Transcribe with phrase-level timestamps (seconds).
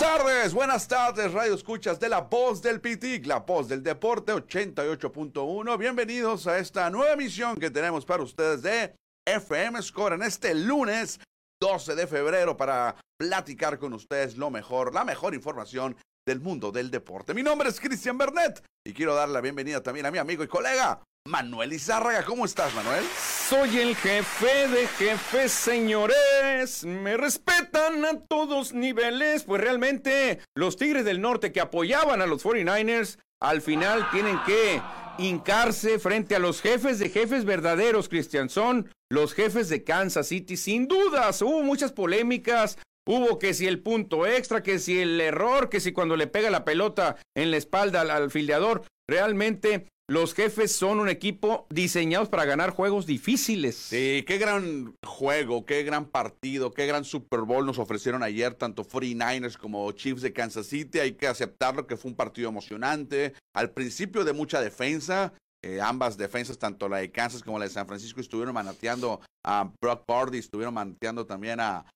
[0.00, 5.76] Tardes, buenas tardes, radio escuchas de la voz del PITIC, la voz del deporte 88.1.
[5.76, 8.94] Bienvenidos a esta nueva emisión que tenemos para ustedes de
[9.26, 11.20] FM Score en este lunes
[11.60, 15.94] 12 de febrero para platicar con ustedes lo mejor, la mejor información
[16.26, 17.34] del mundo del deporte.
[17.34, 20.48] Mi nombre es Cristian Bernet y quiero dar la bienvenida también a mi amigo y
[20.48, 22.24] colega Manuel Izárraga.
[22.24, 23.04] ¿Cómo estás, Manuel?
[23.48, 26.84] Soy el jefe de jefes, señores.
[26.84, 29.44] Me respetan a todos niveles.
[29.44, 34.80] Pues realmente los Tigres del Norte que apoyaban a los 49ers al final tienen que
[35.18, 38.48] hincarse frente a los jefes de jefes verdaderos, Cristian.
[38.48, 40.56] Son los jefes de Kansas City.
[40.56, 42.78] Sin dudas, hubo muchas polémicas.
[43.06, 46.50] Hubo que si el punto extra, que si el error, que si cuando le pega
[46.50, 48.84] la pelota en la espalda al, al fildeador.
[49.08, 53.76] Realmente los jefes son un equipo diseñados para ganar juegos difíciles.
[53.76, 58.82] Sí, qué gran juego, qué gran partido, qué gran Super Bowl nos ofrecieron ayer, tanto
[58.82, 60.98] 49ers como Chiefs de Kansas City.
[60.98, 63.34] Hay que aceptarlo que fue un partido emocionante.
[63.54, 67.70] Al principio de mucha defensa, eh, ambas defensas, tanto la de Kansas como la de
[67.70, 71.86] San Francisco, estuvieron manateando a Brock Purdy, estuvieron manateando también a,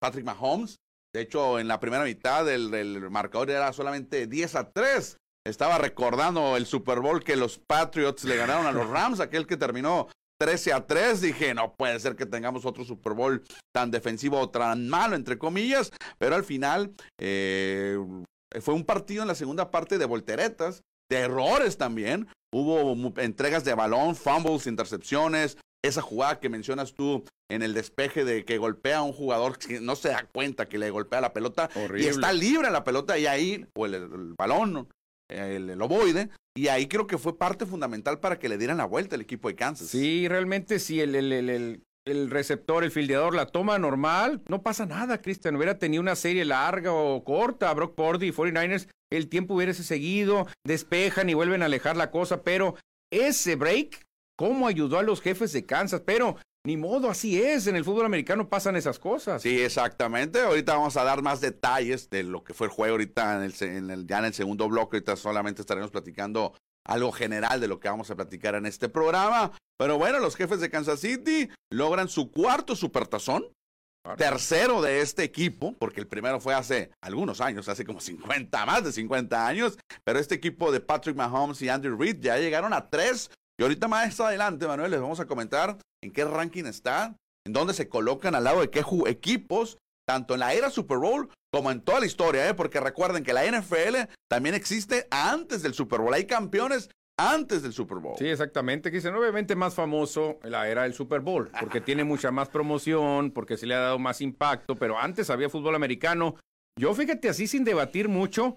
[0.00, 0.74] Patrick Mahomes.
[1.14, 5.16] De hecho, en la primera mitad el, el marcador era solamente 10 a 3
[5.48, 9.56] estaba recordando el Super Bowl que los Patriots le ganaron a los Rams, aquel que
[9.56, 10.08] terminó
[10.40, 11.20] 13 a 3.
[11.20, 13.42] Dije, no puede ser que tengamos otro Super Bowl
[13.74, 15.90] tan defensivo o tan malo, entre comillas.
[16.18, 17.98] Pero al final eh,
[18.60, 22.28] fue un partido en la segunda parte de volteretas, de errores también.
[22.52, 25.58] Hubo entregas de balón, fumbles, intercepciones.
[25.84, 29.80] Esa jugada que mencionas tú en el despeje de que golpea a un jugador que
[29.80, 32.04] no se da cuenta que le golpea la pelota Horrible.
[32.04, 34.88] y está libre la pelota y ahí, o el, el balón,
[35.28, 38.84] el, el ovoide, y ahí creo que fue parte fundamental para que le dieran la
[38.84, 39.88] vuelta el equipo de Kansas.
[39.88, 45.20] Sí, realmente el, el, el, el receptor, el fildeador la toma normal, no pasa nada,
[45.20, 45.56] Cristian.
[45.56, 50.46] Hubiera tenido una serie larga o corta, Brock Purdy y 49ers, el tiempo hubiese seguido,
[50.64, 52.74] despejan y vuelven a alejar la cosa, pero
[53.12, 54.04] ese break,
[54.36, 56.02] ¿cómo ayudó a los jefes de Kansas?
[56.04, 56.36] Pero
[56.68, 57.66] ni modo, así es.
[57.66, 59.40] En el fútbol americano pasan esas cosas.
[59.42, 60.40] Sí, exactamente.
[60.42, 63.52] Ahorita vamos a dar más detalles de lo que fue el juego ahorita en el,
[63.54, 64.98] se- en el- ya en el segundo bloque.
[64.98, 66.52] Ahorita solamente estaremos platicando
[66.86, 69.52] algo general de lo que vamos a platicar en este programa.
[69.78, 73.46] Pero bueno, los jefes de Kansas City logran su cuarto supertazón.
[74.16, 78.84] Tercero de este equipo, porque el primero fue hace algunos años, hace como 50, más
[78.84, 79.78] de 50 años.
[80.04, 83.30] Pero este equipo de Patrick Mahomes y Andrew Reid ya llegaron a tres.
[83.58, 87.74] Y ahorita más adelante, Manuel, les vamos a comentar en qué ranking está, en dónde
[87.74, 91.80] se colocan al lado de qué equipos, tanto en la era Super Bowl como en
[91.80, 92.54] toda la historia, ¿eh?
[92.54, 96.14] porque recuerden que la NFL también existe antes del Super Bowl.
[96.14, 96.88] Hay campeones
[97.18, 98.16] antes del Super Bowl.
[98.16, 98.90] Sí, exactamente.
[98.90, 103.56] Cristian, obviamente más famoso la era del Super Bowl, porque tiene mucha más promoción, porque
[103.56, 106.36] se le ha dado más impacto, pero antes había fútbol americano.
[106.78, 108.56] Yo fíjate así sin debatir mucho,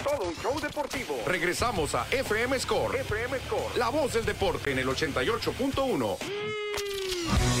[0.02, 1.14] Todo un show deportivo.
[1.26, 2.96] Regresamos a FM Score.
[2.96, 3.76] FM Score.
[3.76, 6.16] La voz del deporte en el 88.1.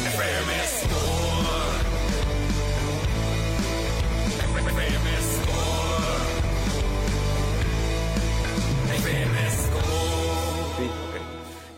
[0.06, 1.19] FM Score.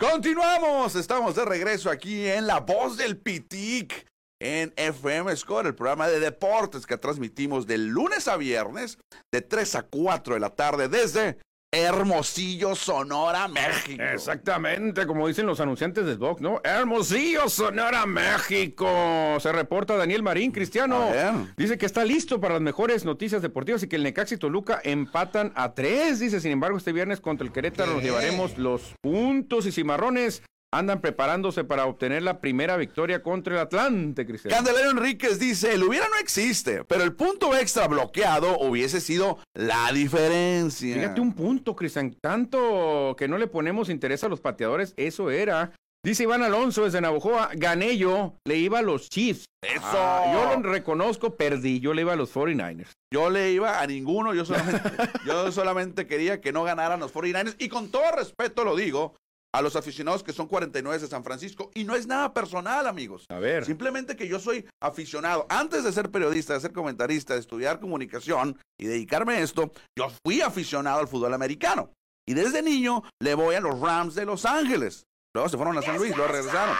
[0.02, 4.04] Continuamos, estamos de regreso aquí en La Voz del Pitic
[4.40, 8.98] en FM Score, el programa de deportes que transmitimos de lunes a viernes
[9.32, 11.38] de 3 a 4 de la tarde desde
[11.74, 14.02] Hermosillo, Sonora, México.
[14.02, 16.60] Exactamente, como dicen los anunciantes del box, ¿no?
[16.62, 19.38] Hermosillo, Sonora, México.
[19.40, 21.08] Se reporta Daniel Marín, Cristiano.
[21.56, 24.82] Dice que está listo para las mejores noticias deportivas y que el Necaxi y Toluca
[24.84, 26.20] empatan a tres.
[26.20, 30.42] Dice, sin embargo, este viernes contra el Querétaro nos llevaremos los puntos y cimarrones
[30.72, 34.54] andan preparándose para obtener la primera victoria contra el Atlante, Cristian.
[34.54, 39.92] Candelero Enríquez dice, el hubiera no existe, pero el punto extra bloqueado hubiese sido la
[39.92, 40.94] diferencia.
[40.94, 45.72] Fíjate un punto, Cristian, tanto que no le ponemos interés a los pateadores, eso era.
[46.04, 49.44] Dice Iván Alonso desde Navojoa, gané yo, le iba a los Chiefs.
[49.62, 49.84] Eso.
[49.84, 52.90] Ah, yo lo reconozco, perdí, yo le iba a los 49ers.
[53.12, 54.90] Yo le iba a ninguno, yo solamente,
[55.24, 59.14] yo solamente quería que no ganaran los 49ers y con todo respeto lo digo,
[59.54, 61.70] a los aficionados que son 49 de San Francisco.
[61.74, 63.26] Y no es nada personal, amigos.
[63.28, 63.64] A ver.
[63.64, 65.46] Simplemente que yo soy aficionado.
[65.48, 70.10] Antes de ser periodista, de ser comentarista, de estudiar comunicación y dedicarme a esto, yo
[70.24, 71.90] fui aficionado al fútbol americano.
[72.26, 75.04] Y desde niño le voy a los Rams de Los Ángeles.
[75.34, 76.76] Luego se fueron a San Luis, luego regresaron.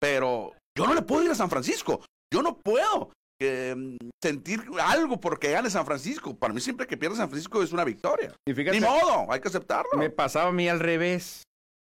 [0.00, 2.04] Pero yo no le puedo ir a San Francisco.
[2.32, 3.10] Yo no puedo
[3.40, 6.34] mm, sentir algo porque gane San Francisco.
[6.34, 8.34] Para mí siempre que pierde San Francisco es una victoria.
[8.46, 9.90] Y Ni modo, hay que aceptarlo.
[9.96, 11.42] Me pasaba a mí al revés.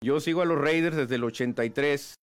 [0.06, 2.14] Yo sigo a los Raiders desde el 83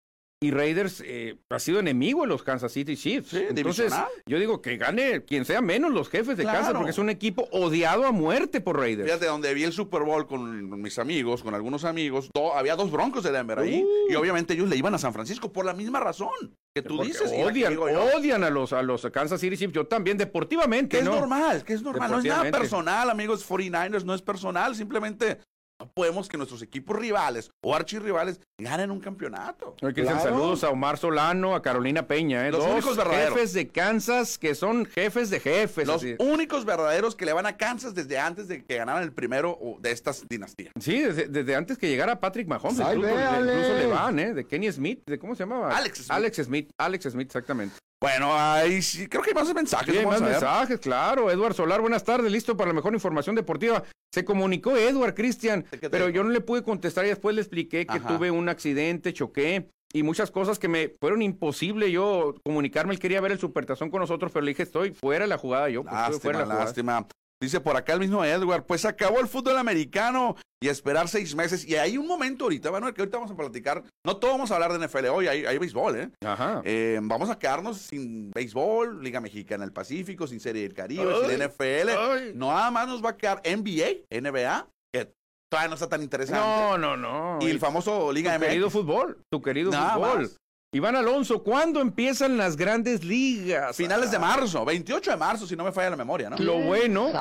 [0.41, 3.35] y Raiders eh, ha sido enemigo de los Kansas City Chiefs.
[3.35, 3.93] Entonces,
[4.25, 7.49] yo digo que gane quien sea menos los jefes de casa, porque es un equipo
[7.51, 9.09] odiado a muerte por Raiders.
[9.09, 13.25] Fíjate, donde vi el Super Bowl con mis amigos, con algunos amigos, había dos broncos
[13.25, 14.13] de Denver ahí, uh.
[14.13, 16.31] y obviamente ellos le iban a San Francisco por la misma razón
[16.75, 17.33] que tú dices.
[17.33, 20.99] Odian, odian a los, a los Kansas City Chiefs, yo también deportivamente.
[20.99, 24.77] Que es normal, que es normal, no es nada personal, amigos 49ers, no es personal,
[24.77, 25.39] simplemente
[25.83, 29.75] no podemos que nuestros equipos rivales o archirrivales ganen un campeonato.
[30.23, 32.53] Saludos a Omar Solano, a Carolina Peña, ¿eh?
[32.53, 35.89] los únicos jefes de Kansas que son jefes de jefes.
[35.89, 39.59] Los únicos verdaderos que le van a Kansas desde antes de que ganaran el primero
[39.81, 40.73] de estas dinastías.
[40.79, 44.35] Sí, desde, antes que llegara Patrick Mahomes, incluso, le van, ¿eh?
[44.35, 45.77] De Kenny Smith, de cómo se llamaba?
[45.77, 46.11] Alex Smith.
[46.13, 47.75] Alex Smith, Alex Smith, exactamente.
[48.01, 49.97] Bueno, ahí sí, creo que hay más mensajes.
[49.97, 51.31] Sí, más mensajes, claro.
[51.31, 53.83] Eduard Solar, buenas tardes, listo para la mejor información deportiva.
[54.13, 57.99] Se comunicó Edward Cristian, pero yo no le pude contestar y después le expliqué que
[57.99, 62.93] tuve un accidente, choqué y muchas cosas que me fueron imposible yo comunicarme.
[62.93, 65.71] Él quería ver el supertazón con nosotros, pero le dije, estoy fuera de la jugada
[65.71, 65.83] yo.
[65.83, 67.07] Pues, lástima, fuera lástima.
[67.43, 71.67] Dice por acá el mismo Edward, pues acabó el fútbol americano y esperar seis meses.
[71.67, 73.83] Y hay un momento ahorita, Manuel, que ahorita vamos a platicar.
[74.07, 76.11] No todos vamos a hablar de NFL hoy, hay, béisbol, ¿eh?
[76.25, 76.63] Ajá.
[76.65, 77.01] ¿eh?
[77.03, 82.39] Vamos a quedarnos sin béisbol, Liga Mexicana del Pacífico, sin Serie del Caribe, sin NFL.
[82.39, 85.13] No nada más nos va a quedar NBA, NBA, que
[85.51, 86.41] todavía no está tan interesante.
[86.41, 87.39] No, no, no.
[87.41, 88.49] Y el famoso Liga tu MX.
[88.49, 90.21] querido fútbol, tu querido Nada fútbol.
[90.21, 90.37] más.
[90.75, 93.77] Iván Alonso, ¿cuándo empiezan las grandes ligas?
[93.77, 96.39] Finales de marzo, 28 de marzo, si no me falla la memoria, ¿no?
[96.39, 97.13] Lo bueno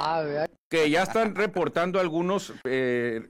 [0.69, 3.27] que ya están reportando algunos eh,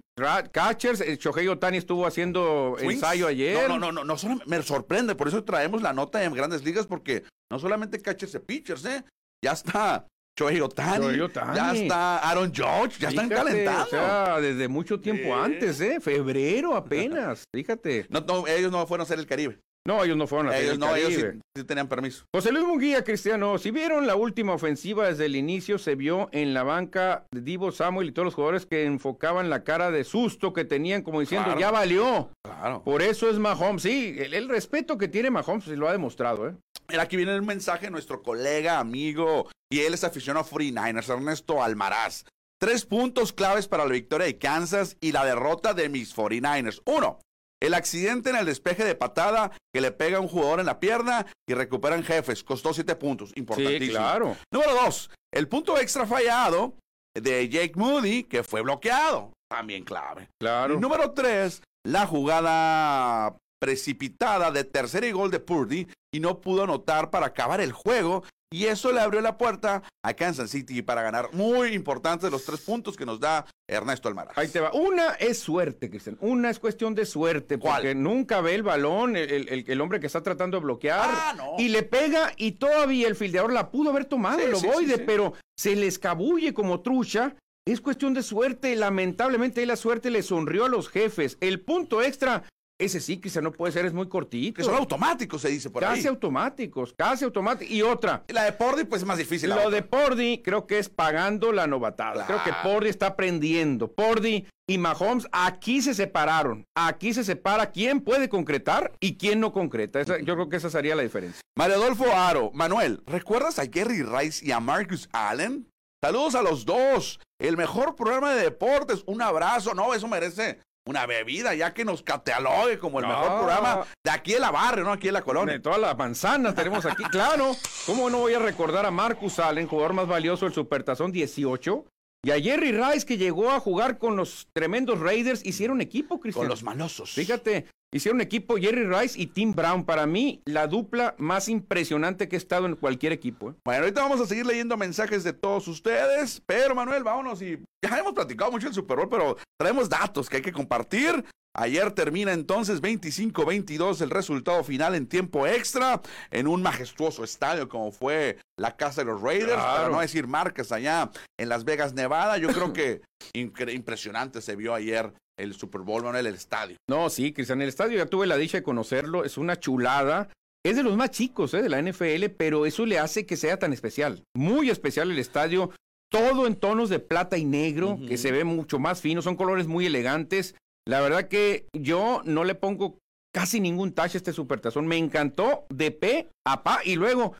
[0.51, 1.01] catchers.
[1.01, 2.93] El Shohei Otani estuvo haciendo Swings.
[2.93, 3.67] ensayo ayer.
[3.67, 6.63] No, no, no, no, no solo me sorprende, por eso traemos la nota en Grandes
[6.63, 9.03] Ligas, porque no solamente catchers y pitchers, ¿eh?
[9.43, 10.05] Ya está
[10.39, 11.17] Shohei Otani,
[11.55, 13.85] ya está Aaron George, ya están Fíjate, calentando.
[13.85, 15.99] O sea, desde mucho tiempo antes, ¿eh?
[15.99, 18.05] Febrero apenas, fíjate.
[18.09, 19.59] No, no, ellos no fueron a hacer el Caribe.
[19.87, 22.25] No, ellos no fueron a Ellos el no, ellos sí, sí tenían permiso.
[22.35, 26.53] José Luis Munguía, Cristiano, si vieron la última ofensiva desde el inicio, se vio en
[26.53, 30.53] la banca de Divo Samuel y todos los jugadores que enfocaban la cara de susto
[30.53, 31.59] que tenían, como diciendo, Claro.
[31.59, 32.29] ya valió.
[32.43, 32.83] Claro.
[32.83, 33.81] Por eso es Mahomes.
[33.81, 36.53] Sí, el, el respeto que tiene Mahomes lo ha demostrado, ¿eh?
[36.87, 41.09] Mira, aquí viene el mensaje de nuestro colega, amigo, y él es aficionado a 49ers,
[41.11, 42.25] Ernesto Almaraz.
[42.59, 46.81] Tres puntos claves para la victoria de Kansas y la derrota de mis 49ers.
[46.85, 47.17] Uno,
[47.61, 50.79] el accidente en el despeje de patada que le pega a un jugador en la
[50.79, 52.43] pierna y recuperan jefes.
[52.43, 53.31] Costó siete puntos.
[53.35, 53.85] Importantísimo.
[53.85, 54.37] Sí, claro.
[54.51, 56.75] Número dos, el punto extra fallado
[57.15, 59.33] de Jake Moody que fue bloqueado.
[59.49, 60.29] También clave.
[60.39, 60.75] Claro.
[60.75, 66.63] Y número tres, la jugada precipitada de tercera y gol de Purdy y no pudo
[66.63, 68.23] anotar para acabar el juego.
[68.53, 72.59] Y eso le abrió la puerta a Kansas City para ganar muy importantes los tres
[72.59, 74.37] puntos que nos da Ernesto Almaraz.
[74.37, 74.73] Ahí te va.
[74.73, 76.17] Una es suerte, Cristian.
[76.19, 77.57] Una es cuestión de suerte.
[77.57, 77.75] ¿Cuál?
[77.83, 80.99] Porque nunca ve el balón, el, el- el hombre que está tratando de bloquear.
[81.09, 81.53] Ah, no.
[81.59, 84.99] Y le pega y todavía el fildeador la pudo haber tomado, Sí, el ovoide, sí,
[84.99, 85.03] sí.
[85.05, 87.35] pero se le escabulle como trucha.
[87.65, 88.75] Es cuestión de suerte.
[88.75, 91.37] Lamentablemente la suerte le sonrió a los jefes.
[91.39, 92.43] El punto extra,
[92.83, 94.55] ese sí, Cristian, no puede ser, es muy cortito.
[94.57, 96.07] Que son automáticos, se dice por casi ahí.
[96.07, 97.71] automáticos, casi automáticos.
[97.73, 99.49] Y otra, La de Purdy, pues es más difícil.
[99.49, 102.25] lo de Pordy creo que es pagando la novatada.
[102.25, 102.51] Creo que.
[102.63, 103.91] Pordy está aprendiendo.
[103.91, 106.65] Pordy y Mahomes aquí se separaron.
[106.75, 109.99] Aquí se separa quién puede concretar y quién no concreta.
[109.99, 111.41] Esa- yo creo que esa sería la diferencia.
[111.57, 115.67] Mario Adolfo Aro, Manuel, ¿recuerdas a Jerry Rice y a Marcus Allen?
[116.03, 117.19] Saludos a los dos.
[117.39, 119.03] El mejor programa de deportes.
[119.05, 119.73] Un abrazo.
[119.75, 124.33] No, eso merece una bebida, ya que nos catalogue como el mejor programa de aquí
[124.33, 124.91] de la barrio, ¿no?
[124.91, 125.61] Aquí de la De colonia.
[125.61, 127.03] toda la manzana tenemos aquí.
[127.11, 131.85] Claro, ¿cómo no voy a recordar a Marcus Allen, jugador más valioso del Supertazón 18?
[132.23, 135.43] Y a Jerry Rice, que llegó a jugar con los tremendos Raiders.
[135.43, 136.43] Hicieron equipo, Cristian.
[136.43, 137.13] Con los malosos.
[137.13, 139.85] Fíjate, hicieron equipo Jerry Rice y Tim Brown.
[139.85, 143.49] Para mí, la dupla más impresionante que he estado en cualquier equipo.
[143.49, 143.53] ¿eh?
[143.65, 147.97] Bueno, ahorita vamos a seguir leyendo mensajes de todos ustedes, pero Manuel, vámonos y ya
[147.97, 151.25] hemos platicado mucho el Super Bowl, pero traemos datos que hay que compartir.
[151.53, 157.91] Ayer termina entonces 25-22 el resultado final en tiempo extra en un majestuoso estadio como
[157.91, 159.75] fue la casa de los Raiders, Claro.
[159.77, 162.37] para no decir marcas allá en Las Vegas, Nevada.
[162.37, 163.01] Yo creo que
[163.33, 166.77] impresionante se vio ayer el Super Bowl, Manuel, el estadio.
[166.89, 169.23] No, sí, Cristian, el estadio ya tuve la dicha de conocerlo.
[169.25, 170.29] Es una chulada.
[170.63, 171.61] Es de los más chicos ¿eh?
[171.63, 174.23] de la NFL, pero eso le hace que sea tan especial.
[174.35, 175.71] Muy especial el estadio.
[176.11, 179.21] Todo en tonos de plata y negro, que se ve mucho más fino.
[179.21, 180.55] Son colores muy elegantes.
[180.87, 182.97] La verdad que yo no le pongo
[183.33, 184.87] casi ningún tache a este supertazón.
[184.87, 186.79] Me encantó de pe a pa.
[186.83, 187.35] Y luego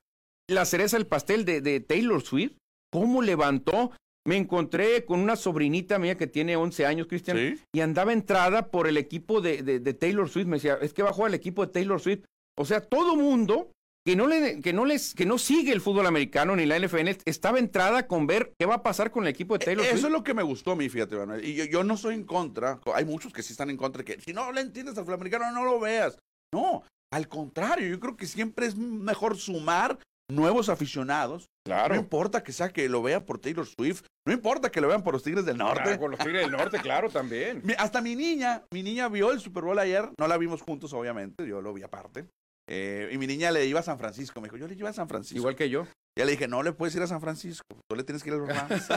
[0.49, 2.53] la cereza del pastel de, de Taylor Swift.
[2.93, 3.91] ¿Cómo levantó?
[4.27, 7.63] Me encontré con una sobrinita mía que tiene 11 años, Cristian, Sí.
[7.73, 10.45] y andaba entrada por el equipo de, de- de Taylor Swift.
[10.47, 12.23] Me decía, es que va a jugar el equipo de Taylor Swift.
[12.57, 13.71] O sea, todo mundo
[14.05, 17.09] que no, le, que, no les, que no sigue el fútbol americano ni la NFL
[17.25, 20.05] estaba entrada con ver qué va a pasar con el equipo de Taylor Eso Swift.
[20.05, 21.45] es lo que me gustó a mí, fíjate, Manuel.
[21.45, 22.79] Y yo, yo no soy en contra.
[22.95, 25.63] Hay muchos que sí están en contra, que si no le entiendes al fulamericano, no
[25.63, 26.17] lo veas.
[26.53, 29.99] No, al contrario, yo creo que siempre es mejor sumar
[30.31, 31.43] nuevos aficionados.
[31.67, 31.95] No Claro.
[31.95, 35.13] importa que sea que lo vean por Taylor Swift, no importa que lo vean por
[35.13, 35.83] los Tigres del Norte.
[35.83, 37.61] Claro, con los Tigres del Norte, claro, también.
[37.77, 41.47] Hasta mi niña, mi niña vio el Super Bowl ayer, no la vimos juntos, obviamente,
[41.47, 42.25] yo lo vi aparte.
[42.73, 44.93] Eh, y mi niña le iba a San Francisco, me dijo, yo le iba a
[44.93, 45.37] San Francisco.
[45.37, 45.85] Igual que yo.
[46.17, 48.35] Ya le dije, no le puedes ir a San Francisco, tú le tienes que ir
[48.35, 48.87] a los Rams.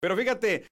[0.00, 0.66] Pero fíjate,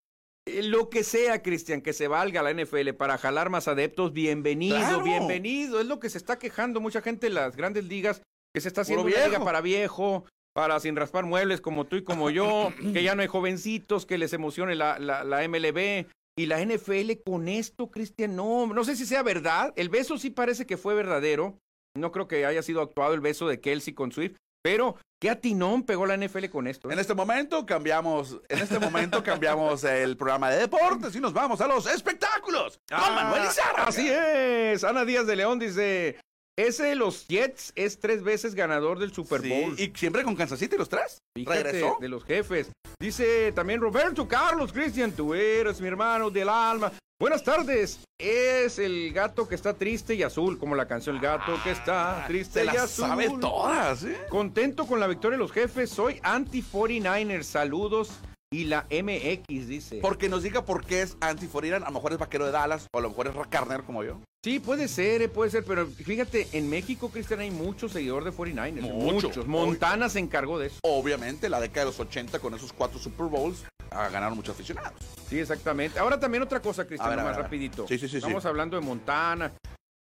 [0.48, 4.76] eh, lo que sea, Cristian, que se valga la NFL para jalar más adeptos, bienvenido,
[4.76, 5.02] Claro.
[5.04, 5.80] bienvenido.
[5.80, 8.22] Es lo que se está quejando mucha gente en las grandes ligas,
[8.54, 12.02] que se está haciendo una liga para viejo, para sin raspar muebles como tú y
[12.02, 16.06] como yo, que ya no hay jovencitos, que les emocione la, la, la MLB.
[16.36, 19.72] Y la NFL con esto, Cristian, no, no sé si sea verdad.
[19.74, 21.58] El beso sí parece que fue verdadero.
[21.96, 25.84] No creo que haya sido actuado el beso de Kelsey con Swift, pero qué atinón
[25.84, 26.90] pegó la NFL con esto.
[26.90, 26.92] ¿eh?
[26.92, 31.60] En este momento cambiamos, en este momento cambiamos el programa de deportes y nos vamos
[31.60, 33.88] a los espectáculos con Ah, Manuel Izárraga.
[33.88, 34.84] Así es.
[34.84, 36.20] Ana Díaz de León dice:
[36.58, 39.78] Ese de los Jets es tres veces ganador del Super Bowl.
[39.78, 41.18] y siempre con Kansas City los tres.
[41.36, 41.98] Regresó.
[42.00, 42.72] De los jefes.
[42.98, 46.90] Dice también Roberto Carlos Cristian, tú eres mi hermano del alma.
[47.20, 48.00] Buenas tardes.
[48.18, 52.24] Es el gato que está triste y azul, como la canción El gato que está
[52.24, 53.06] ah, triste y azul.
[53.06, 54.18] sabe todas, ¿eh?
[54.28, 55.90] Contento con la victoria de los jefes.
[55.90, 57.44] Soy anti-49ers.
[57.44, 58.18] Saludos
[58.50, 59.98] y la MX, dice.
[60.00, 62.86] Porque nos diga por qué es anti 49 A lo mejor es vaquero de Dallas
[62.92, 64.20] o a lo mejor es Carner como yo.
[64.42, 68.32] Sí, puede ser, eh, puede ser, pero fíjate, en México, Cristian, hay muchos seguidores de
[68.32, 68.80] 49ers.
[68.80, 69.46] Muchos.
[69.46, 70.78] Montana se encargó de eso.
[70.82, 75.00] Obviamente, la década de los 80 con esos cuatro Super Bowls ganaron muchos aficionados.
[75.28, 75.98] Sí, exactamente.
[75.98, 77.86] Ahora también otra cosa, Cristian, más rapidito.
[77.88, 78.18] Sí, sí, sí.
[78.18, 79.52] Estamos hablando de Montana.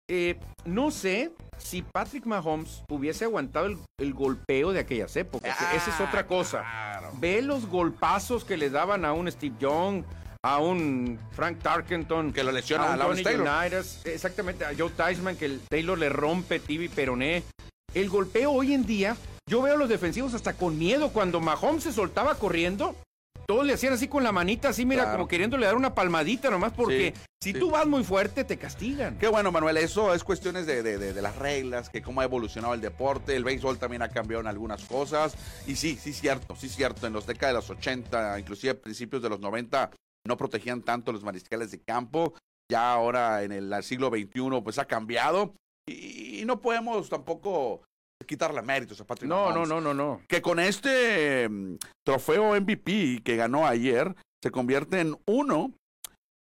[0.09, 3.67] Eh, no sé si Patrick Mahomes hubiese aguantado
[3.99, 5.57] el, golpeo de aquellas épocas.
[5.75, 6.63] Esa es otra cosa.
[7.19, 10.05] Ve los golpazos que le daban a un Steve Young,
[10.45, 12.33] a un Frank Tarkenton.
[12.33, 13.23] Que lo lesiona a, Tony
[14.05, 17.43] exactamente, a Joe Teichman, que el Taylor le rompe tibia y peroné.
[17.95, 19.17] El golpeo hoy en día,
[19.49, 21.11] yo veo a los defensivos hasta con miedo.
[21.11, 22.95] Cuando Mahomes se soltaba corriendo,
[23.47, 26.73] todos le hacían así con la manita, así, mira, como queriéndole dar una palmadita nomás,
[26.73, 29.19] porque si tú vas muy fuerte, te castigan.
[29.19, 32.81] Qué bueno, Manuel, eso es cuestiones de, de, las reglas, que cómo ha evolucionado el
[32.81, 35.35] deporte, el béisbol también ha cambiado en algunas cosas,
[35.67, 39.29] y sí, sí, cierto, sí, cierto, en los décadas de los 80, inclusive principios de
[39.29, 39.91] los 90,
[40.27, 42.35] no protegían tanto los mariscales de campo,
[42.71, 45.55] ya ahora en el siglo XXI, pues ha cambiado,
[45.87, 47.83] y no podemos tampoco
[48.27, 50.23] quitarle méritos a Patrick no, No, no, no, no.
[50.29, 55.73] Que con este mm, trofeo MVP que ganó ayer, se convierte en uno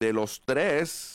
[0.01, 1.13] de los tres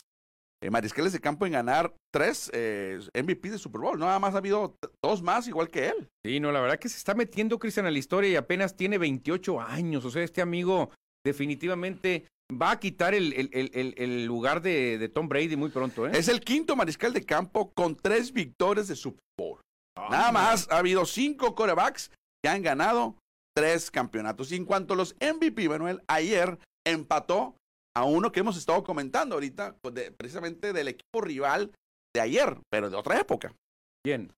[0.63, 3.99] eh, mariscales de campo en ganar tres eh, MVP de Super Bowl.
[3.99, 6.07] Nada más ha habido dos más igual que él.
[6.25, 8.97] Sí, no, la verdad que se está metiendo Cristian a la historia y apenas tiene
[8.97, 10.05] 28 años.
[10.05, 10.91] O sea, este amigo
[11.25, 16.07] definitivamente va a quitar el, el, lugar de, de, Tom Brady muy pronto.
[16.07, 16.11] ¿eh?
[16.13, 19.59] Es el quinto mariscal de campo con tres victorias de Super Bowl.
[19.97, 22.11] Nada más ha habido cinco corebacks
[22.43, 23.15] que han ganado
[23.55, 24.51] tres campeonatos.
[24.51, 27.55] Y en cuanto a los MVP, Manuel, ayer empató
[27.95, 31.71] a uno que hemos estado comentando ahorita, pues, precisamente del equipo rival
[32.13, 33.53] de ayer, pero de otra época.
[34.03, 34.33] ¿Quién?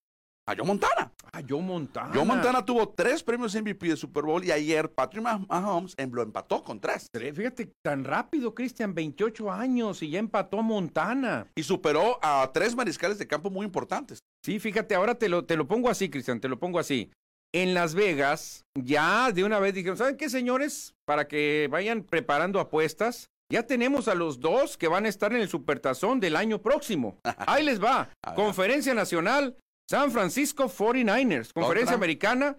[0.48, 1.07] A Joe Montana.
[1.38, 2.10] A Joe Montana.
[2.16, 6.64] Joe Montana tuvo tres premios MVP de Super Bowl y ayer Patrick Mahomes lo empató
[6.64, 7.06] con tres.
[7.14, 11.46] Fíjate, tan rápido, Cristian, 28 años y ya empató Montana.
[11.54, 14.18] Y superó a tres mariscales de campo muy importantes.
[14.44, 17.12] Sí, fíjate, ahora te lo, te lo pongo así, Cristian, te lo pongo así.
[17.54, 20.96] En Las Vegas, ya de una vez dijeron, ¿saben qué, señores?
[21.06, 25.42] Para que vayan preparando apuestas, ya tenemos a los dos que van a estar en
[25.42, 27.20] el Supertazón del año próximo.
[27.46, 28.10] Ahí les va.
[28.36, 29.56] Conferencia Nacional,
[29.90, 31.54] San Francisco 49ers.
[31.54, 32.58] Conferencia Americana,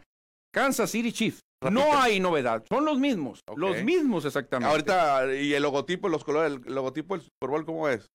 [0.53, 1.41] Kansas City Chiefs.
[1.61, 4.71] No hay novedad, son los mismos, los mismos exactamente.
[4.71, 8.07] Ahorita, ¿y el logotipo, los colores, el logotipo del Super Bowl cómo es?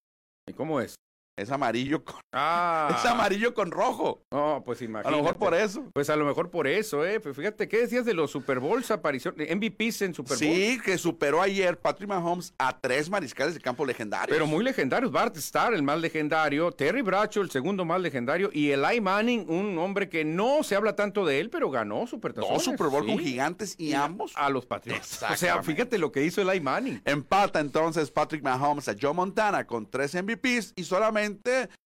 [0.48, 0.96] ¿Y cómo es?
[1.38, 2.16] Es amarillo con.
[2.36, 2.98] Ah.
[2.98, 4.24] Es amarillo con rojo.
[4.32, 5.08] No, pues imagínate.
[5.08, 5.84] A lo mejor por eso.
[5.94, 7.20] Pues a lo mejor por eso, ¿eh?
[7.20, 10.40] Pues fíjate, ¿qué decías de los Super Bowls, aparición, MVPs en Super Bowl?
[10.40, 14.36] Sí, que superó ayer Patrick Mahomes a tres mariscales de campo legendarios.
[14.36, 15.12] Pero muy legendarios.
[15.12, 16.72] Bart Starr, el más legendario.
[16.72, 18.50] Terry Bracho, el segundo más legendario.
[18.52, 22.34] Y Eli Manning, un hombre que no se habla tanto de él, pero ganó Super
[22.34, 24.32] Dos Super Bowl con gigantes y, ambos.
[24.36, 25.22] A los Patriots.
[25.32, 27.00] O sea, fíjate lo que hizo Eli Manning.
[27.06, 31.23] Empata entonces Patrick Mahomes a Joe Montana con tres MVPs y solamente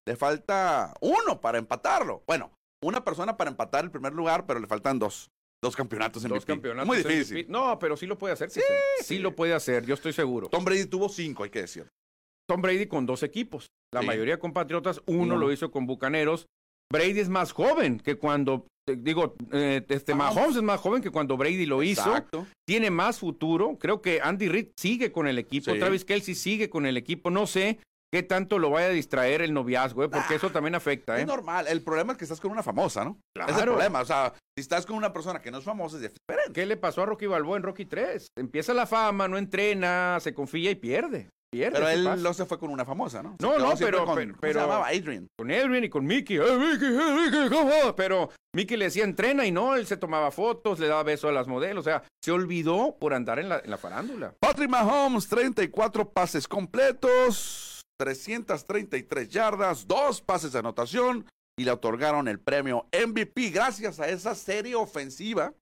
[0.07, 2.22] le falta uno para empatarlo.
[2.27, 5.31] Bueno, una persona para empatar el primer lugar, pero le faltan dos.
[5.62, 6.87] Dos campeonatos en Dos campeonatos.
[6.87, 7.46] Muy difícil.
[7.49, 8.51] No, pero sí lo puede hacer.
[8.51, 8.61] Sí,
[9.01, 10.49] sí, lo puede hacer, yo estoy seguro.
[10.49, 11.88] Tom Brady tuvo cinco, hay que decir.
[12.49, 13.66] Tom Brady con dos equipos.
[13.92, 16.46] La mayoría con Patriotas, uno lo hizo con Bucaneros.
[16.92, 21.37] Brady es más joven que cuando, digo, eh, este Mahomes es más joven que cuando
[21.37, 22.14] Brady lo hizo.
[22.68, 23.77] Tiene más futuro.
[23.81, 25.75] Creo que Andy Reid sigue con el equipo.
[25.75, 27.31] Travis Kelsey sigue con el equipo.
[27.31, 27.81] No sé
[28.17, 30.09] qué tanto lo vaya a distraer el noviazgo, ¿eh?
[30.09, 31.19] porque eso también afecta.
[31.19, 31.21] ¿eh?
[31.21, 31.67] Es normal.
[31.69, 33.19] El problema es que estás con una famosa, ¿no?
[33.37, 33.53] Claro.
[33.53, 34.01] Es el problema.
[34.01, 36.53] O sea, si estás con una persona que no es famosa, es diferente.
[36.55, 38.29] ¿Qué le pasó a Rocky Balboa en Rocky 3?
[38.39, 41.29] Empieza la fama, no entrena, se confía y pierde.
[41.53, 43.37] Pierde, pero él no se fue con una famosa, ¿no?
[43.39, 45.29] no, no, pero, con, pero, se llamaba Adrian.
[45.39, 46.39] Con Adrian y con Mickey.
[46.39, 47.95] ¡Eh, Mickey, eh, Mickey, ¿cómo?
[47.95, 51.33] Pero Mickey le decía entrena y no, él se tomaba fotos, le daba besos a
[51.33, 51.83] las modelos.
[51.83, 54.33] O sea, se olvidó por andar en la, en la farándula.
[54.41, 57.76] Patrick Mahomes, 34 pases completos.
[57.99, 61.27] 333 yardas, dos pases de anotación
[61.59, 65.55] y le otorgaron el premio MVP gracias a esa serie ofensiva.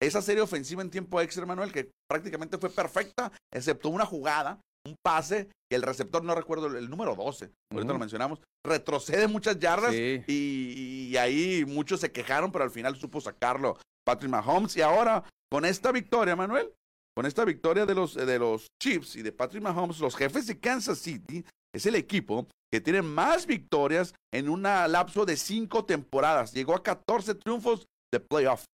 [0.00, 4.96] Esa serie ofensiva en tiempo extra, Manuel, que prácticamente fue perfecta, excepto una jugada, un
[5.00, 9.94] pase, que el receptor, no recuerdo el número 12, ahorita lo mencionamos, retrocede muchas yardas
[9.94, 14.76] y, ahí muchos se quejaron, pero al final supo sacarlo Patrick Mahomes.
[14.76, 16.72] Y ahora, con esta victoria, Manuel,
[17.14, 20.58] con esta victoria de los, de los Chiefs y de Patrick Mahomes, los jefes de
[20.58, 26.52] Kansas City es el equipo que tiene más victorias en un lapso de cinco temporadas.
[26.52, 28.64] Llegó a 14 triunfos de playoff.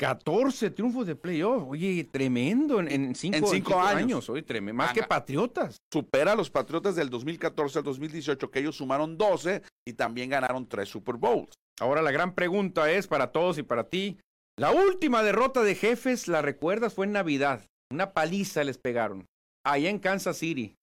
[0.00, 1.62] 14 triunfos de playoff.
[1.68, 4.28] Oye, tremendo en, cinco, años.
[4.28, 4.78] Oye, tremendo.
[4.78, 5.76] Más que Patriotas.
[5.92, 10.66] Supera a los Patriotas del 2014 al 2018, que ellos sumaron 12 y también ganaron
[10.68, 11.54] tres Super Bowls.
[11.80, 14.18] Ahora la gran pregunta es para todos y para ti.
[14.58, 16.94] La última derrota de jefes, ¿la recuerdas?
[16.94, 17.64] Fue en Navidad.
[17.92, 19.26] Una paliza les pegaron.
[19.64, 20.74] Allá en Kansas City.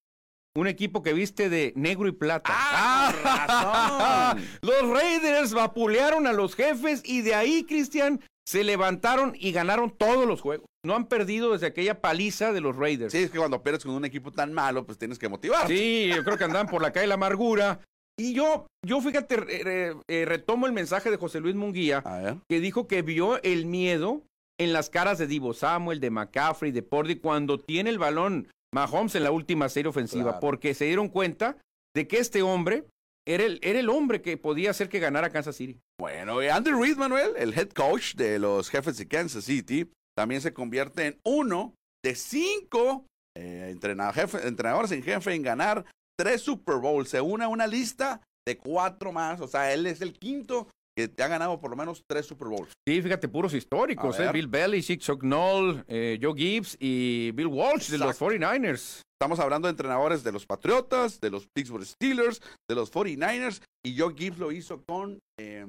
[0.59, 2.51] Un equipo que viste de negro y plata.
[2.53, 4.35] ¡Ah!
[4.61, 10.27] los Raiders vapulearon a los jefes y de ahí, Cristian, se levantaron y ganaron todos
[10.27, 10.67] los juegos.
[10.85, 13.13] No han perdido desde aquella paliza de los Raiders.
[13.13, 15.65] Sí, es que cuando pierdes con un equipo tan malo, pues tienes que motivar.
[15.67, 17.79] Sí, yo creo que andan por la calle la amargura.
[18.17, 22.03] Y yo, yo fíjate, eh, retomo el mensaje de José Luis Munguía,
[22.49, 24.23] que dijo que vio el miedo
[24.59, 29.15] en las caras de Divo Samuel, de McCaffrey, de Pordy, cuando tiene el balón Mahomes
[29.15, 31.57] en la última serie ofensiva, porque se dieron cuenta
[31.95, 32.85] de que este hombre
[33.27, 35.79] era el, era el hombre que podía hacer que ganara Kansas City.
[35.99, 40.53] Bueno, Andrew Reid, Manuel, el head coach de los jefes de Kansas City, también se
[40.53, 43.05] convierte en uno de cinco
[43.37, 45.85] eh, entrenadores en jefe en ganar
[46.17, 47.09] tres Super Bowls.
[47.09, 49.39] Se une a una lista de cuatro más.
[49.41, 50.67] O sea, él es el quinto
[50.99, 52.73] que te ha ganado por lo menos tres Super Bowls.
[52.85, 54.29] Sí, fíjate, puros históricos, ¿eh?
[54.33, 59.01] Bill Belichick, Chuck Noll, eh, Joe Gibbs y Bill Walsh de los 49ers.
[59.17, 63.97] Estamos hablando de entrenadores de los Patriotas, de los Pittsburgh Steelers, de los 49ers, y
[63.97, 65.67] Joe Gibbs lo hizo con eh,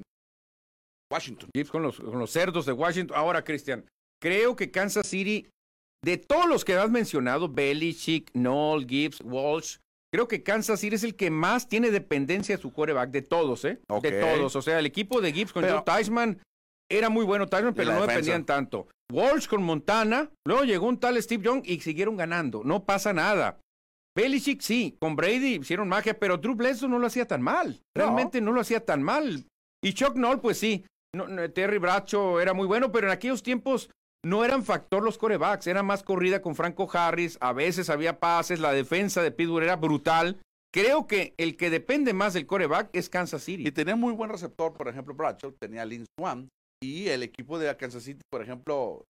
[1.13, 1.51] Washington.
[1.55, 3.17] Gibbs con los, con los cerdos de Washington.
[3.17, 3.85] Ahora, Cristian,
[4.21, 5.49] creo que Kansas City,
[6.05, 9.77] de todos los que has mencionado, Belichick, Noll, Gibbs, Walsh,
[10.13, 13.65] Creo que Kansas City es el que más tiene dependencia de su quarterback, de todos,
[13.65, 13.81] ¿eh?
[14.03, 14.57] De todos.
[14.57, 16.41] O sea, el equipo de Gibbs con Joe Tysman
[16.91, 18.89] era muy bueno Tysman, pero no dependían tanto.
[19.13, 22.63] Walsh con Montana, luego llegó un tal Steve Young y siguieron ganando.
[22.65, 23.61] No pasa nada.
[24.17, 27.81] Belichick sí, con Brady hicieron magia, pero Drew Bledsoe no lo hacía tan mal.
[27.97, 29.47] Realmente no, lo hacía tan mal.
[29.83, 30.85] Y Chuck Noll, pues sí.
[31.55, 33.91] Terry Bracho era muy bueno, pero en aquellos tiempos
[34.25, 38.61] no eran factor los corebacks, era más corrida con Franco Harris, a veces había pases,
[38.61, 40.41] la defensa de Pittsburgh era brutal.
[40.73, 43.67] Creo que el que depende más del coreback es Kansas City.
[43.67, 46.49] Y tenía muy buen receptor, por ejemplo, Bradshaw, tenía a Lynn Swan,
[46.83, 49.05] y el equipo de Kansas City, por ejemplo,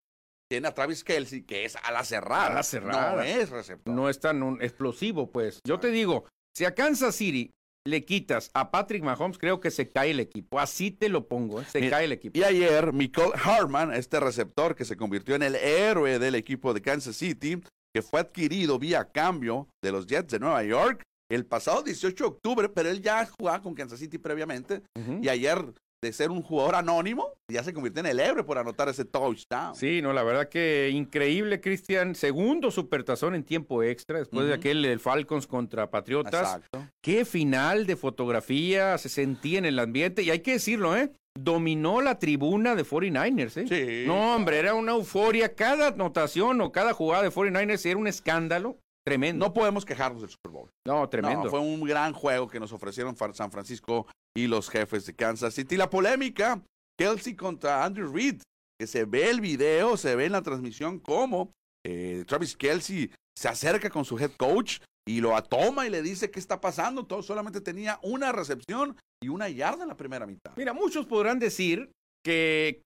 [0.49, 2.47] tiene a Travis Kelsey, que es a la cerrada.
[2.47, 3.15] A la cerrada.
[3.15, 3.93] No es receptor.
[3.93, 5.59] No es tan explosivo, pues.
[5.65, 7.51] Yo te digo, si a Kansas City
[7.85, 10.59] le quitas a Patrick Mahomes, creo que se cae el equipo.
[10.59, 11.65] Así te lo pongo, ¿eh?
[11.65, 12.37] se cae el equipo.
[12.37, 16.81] Y ayer, Michael Harman, este receptor que se convirtió en el héroe del equipo de
[16.81, 17.61] Kansas City,
[17.93, 22.27] que fue adquirido vía cambio de los Jets de Nueva York el pasado 18 de
[22.27, 24.81] octubre, pero él ya jugaba con Kansas City previamente.
[25.21, 28.89] Y ayer de ser un jugador anónimo, ya se convierte en el héroe por anotar
[28.89, 29.75] ese touchdown.
[29.75, 32.15] Sí, no, la verdad que increíble, Cristian.
[32.15, 36.55] Segundo supertazón en tiempo extra, después de aquel el Falcons contra Patriotas.
[36.55, 36.87] Exacto.
[37.03, 41.11] Qué final de fotografía se sentía en el ambiente, y hay que decirlo, ¿eh?
[41.39, 43.67] Dominó la tribuna de 49ers, ¿eh?
[43.67, 44.07] Sí.
[44.07, 45.53] No, hombre, era una euforia.
[45.53, 48.79] Cada anotación o cada jugada de 49ers era un escándalo.
[49.05, 49.45] Tremendo.
[49.45, 50.69] No podemos quejarnos del Super Bowl.
[50.85, 51.49] No, tremendo.
[51.49, 55.77] fue un gran juego que nos ofrecieron San Francisco y los jefes de Kansas City.
[55.77, 56.63] La polémica,
[56.97, 58.41] Kelsey contra Andrew Reid,
[58.79, 61.51] que se ve el video, se ve en la transmisión cómo
[61.85, 66.31] eh, Travis Kelsey se acerca con su head coach y lo atoma y le dice
[66.31, 67.05] qué está pasando.
[67.05, 70.53] Todo solamente tenía una recepción y una yarda en la primera mitad.
[70.55, 71.91] Mira, muchos podrán decir
[72.23, 72.81] que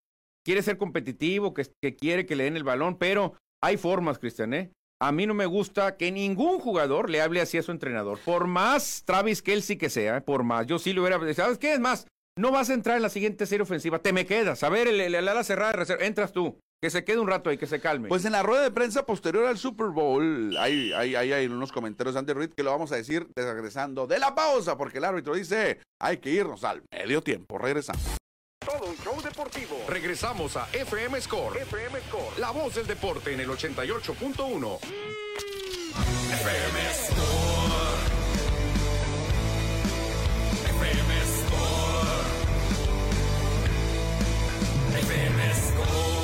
[0.45, 4.53] quiere ser competitivo, que, que quiere que le den el balón, pero hay formas, Cristian,
[4.53, 4.71] ¿eh?
[5.01, 8.17] A mí no me gusta que ningún jugador le hable así a su entrenador.
[8.23, 10.65] Por más Travis Kelsey que sea, por más.
[10.67, 11.33] Yo sí lo hubiera.
[11.33, 11.73] ¿Sabes qué?
[11.73, 13.99] Es más, no vas a entrar en la siguiente serie ofensiva.
[13.99, 14.63] Te me quedas.
[14.63, 16.05] A ver, el, ala cerrada de reserva.
[16.05, 16.57] Entras tú.
[16.81, 18.09] Que se quede un rato ahí, que se calme.
[18.09, 21.71] Pues en la rueda de prensa posterior al Super Bowl, hay, hay, hay, hay unos
[21.71, 25.05] comentarios de Andy Reid que lo vamos a decir regresando de la pausa, porque el
[25.05, 27.57] árbitro dice: hay que irnos al medio tiempo.
[27.57, 28.17] Regresamos.
[28.65, 29.77] Todo un show deportivo.
[29.87, 31.55] Regresamos a FM Score.
[31.61, 32.39] FM Score.
[32.39, 34.79] La voz del deporte en el 88.1.
[36.33, 37.75] FM Score.
[40.65, 42.25] FM Score.
[44.97, 46.15] FM Score.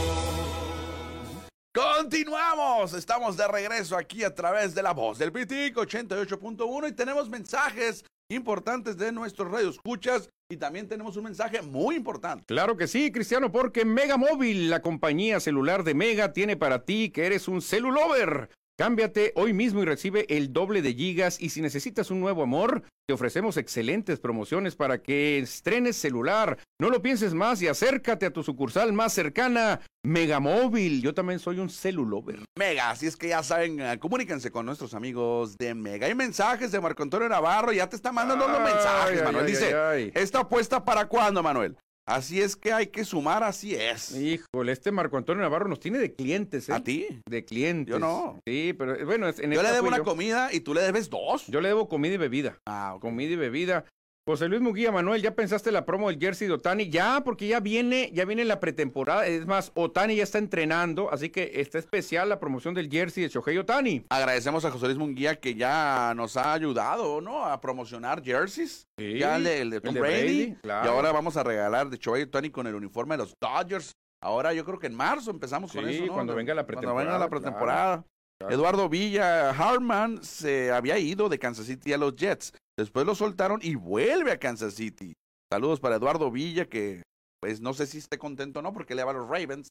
[1.74, 7.30] Continuamos, estamos de regreso aquí a través de la voz del PITIC 88.1 y tenemos
[7.30, 12.44] mensajes importantes de nuestros escuchas y también tenemos un mensaje muy importante.
[12.46, 17.10] Claro que sí, Cristiano, porque Mega Móvil, la compañía celular de Mega, tiene para ti
[17.10, 18.50] que eres un celulover.
[18.78, 22.84] Cámbiate hoy mismo y recibe el doble de gigas y si necesitas un nuevo amor,
[23.08, 26.58] te ofrecemos excelentes promociones para que estrenes celular.
[26.80, 31.02] No lo pienses más y acércate a tu sucursal más cercana, Megamóvil.
[31.04, 32.40] Yo también soy un celulover.
[32.58, 36.08] Mega, así es que ya saben, eh, comuníquense con nuestros amigos de Mega.
[36.08, 39.46] Hay mensajes de Marco Antonio Navarro, ya te está mandando los mensajes, Manuel.
[39.46, 40.12] ay, Dice, ay.
[40.16, 41.78] ¿esta apuesta para cuándo, Manuel?
[42.08, 44.16] Así es que hay que sumar, así es.
[44.16, 46.74] Híjole, este Marco Antonio Navarro nos tiene de clientes, ¿eh?
[46.74, 47.06] ¿A ti?
[47.30, 47.92] De clientes.
[47.94, 48.40] Yo no.
[48.46, 50.04] Sí, pero eh, bueno, es- en Yo le debo una yo.
[50.04, 51.46] comida y tú le debes dos.
[51.48, 52.58] Yo le debo comida y bebida.
[52.68, 53.02] Ah, ok.
[53.02, 53.86] Comida y bebida.
[54.28, 56.90] José Luis Muguía Manuel, ¿ya pensaste la promo del jersey de Otani?
[56.90, 59.26] Ya, porque ya viene, ya viene la pretemporada.
[59.26, 63.30] Es más, Otani ya está entrenando, así que está especial la promoción del jersey de
[63.30, 64.06] Shohei Otani.
[64.10, 67.46] Agradecemos a José Luis Munguía que ya nos ha ayudado, ¿no?
[67.46, 68.86] A promocionar jerseys.
[69.00, 70.22] Sí, ya el de, el de Tom el de Brady.
[70.46, 70.86] Brady, claro.
[70.86, 73.92] Y ahora vamos a regalar de Shohei Tony con el uniforme de los Dodgers.
[74.24, 76.14] Ahora yo creo que en marzo empezamos con eso, ¿no?
[76.14, 78.06] cuando venga la Cuando venga la pretemporada, pretemporada.
[78.40, 78.54] claro.
[78.54, 82.54] Eduardo Villa Hartman se había ido de Kansas City a los Jets.
[82.78, 85.14] Después lo soltaron y vuelve a Kansas City.
[85.52, 87.04] Saludos para Eduardo Villa que
[87.42, 89.68] pues no sé si esté contento o no porque le va a los Ravens.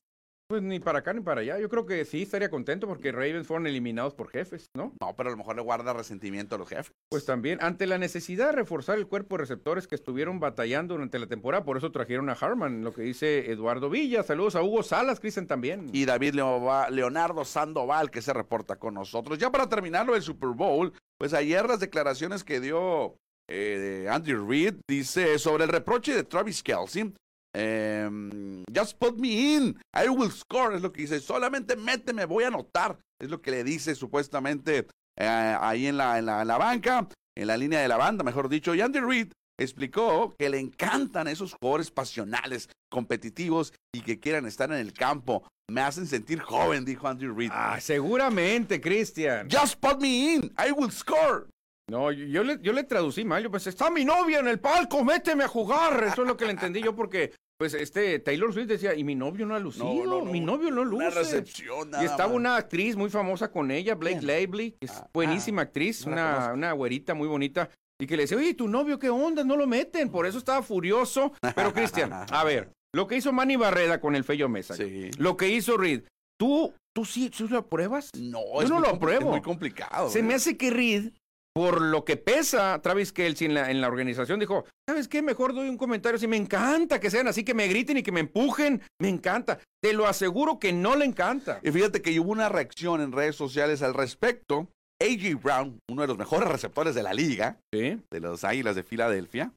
[0.51, 1.61] Pues ni para acá ni para allá.
[1.61, 4.93] Yo creo que sí estaría contento porque Ravens fueron eliminados por jefes, ¿no?
[5.01, 6.91] No, pero a lo mejor le guarda resentimiento a los jefes.
[7.09, 11.21] Pues también, ante la necesidad de reforzar el cuerpo de receptores que estuvieron batallando durante
[11.21, 14.25] la temporada, por eso trajeron a Harman, lo que dice Eduardo Villa.
[14.25, 15.87] Saludos a Hugo Salas, Cristian también.
[15.93, 19.39] y David Leo- Leonardo Sandoval que se reporta con nosotros.
[19.39, 23.15] Ya para terminarlo el Super Bowl, pues ayer las declaraciones que dio
[23.49, 27.15] eh, Andy Reid dice sobre el reproche de Travis Kelsey.
[27.55, 31.21] Em, just put me in, I will score, es lo que dice.
[31.21, 32.99] Solamente méteme, voy a anotar.
[33.21, 34.87] Es lo que le dice supuestamente
[35.19, 38.25] eh, ahí en la, en, la, en la banca, en la línea de la banda,
[38.25, 38.75] mejor dicho.
[38.75, 44.73] Y Andy Reid explicó que le encantan esos jugadores pasionales, competitivos y que quieran estar
[44.73, 45.47] en el campo.
[45.71, 47.51] Me hacen sentir joven, dijo Andy Reid.
[47.53, 49.49] Ah, seguramente, Cristian.
[49.51, 51.47] Just put me in, I will score.
[51.91, 53.43] No, yo, yo le, yo le traducí mal.
[53.43, 56.05] Yo pensé, está mi novia en el palco, méteme a jugar.
[56.05, 59.15] Eso es lo que le entendí yo porque, pues, este Taylor Swift decía, y mi
[59.15, 59.87] novio no ha lucido.
[59.87, 60.31] No, no, no.
[60.33, 61.11] Mi novio no luce.
[61.11, 62.37] Recepción, nada Y estaba más.
[62.37, 66.73] una actriz muy famosa con ella, Blake Lively, que es Ah, buenísima actriz, una, una
[66.73, 67.69] güerita muy bonita,
[68.01, 69.45] y que le decía, oye, tu novio, ¿qué onda?
[69.45, 70.11] No lo meten.
[70.11, 71.33] Por eso estaba furioso.
[71.55, 75.11] Pero, Cristian, a ver, lo que hizo Manny Barreda con el Fello Mesa, Sí.
[75.19, 76.05] lo que hizo Reed,
[76.39, 78.11] ¿tú, tú sí, ¿tú lo apruebas?
[78.17, 79.21] No, Yo es no muy lo apruebo.
[79.27, 80.09] Es muy complicado.
[80.09, 80.23] Se ¿eh?
[80.23, 81.13] me hace que Reed,
[81.55, 85.21] por lo que pesa Travis Kelsey en la, en la organización, dijo, ¿sabes qué?
[85.23, 88.13] Mejor doy un comentario así, me encanta que sean así, que me griten y que
[88.13, 89.59] me empujen, me encanta.
[89.83, 91.61] Te lo aseguro que no le encanta.
[91.63, 94.69] Y fíjate que hubo una reacción en redes sociales al respecto.
[95.03, 98.01] AJ Brown, uno de los mejores receptores de la liga, Sí.
[98.11, 99.53] de los Águilas de Filadelfia,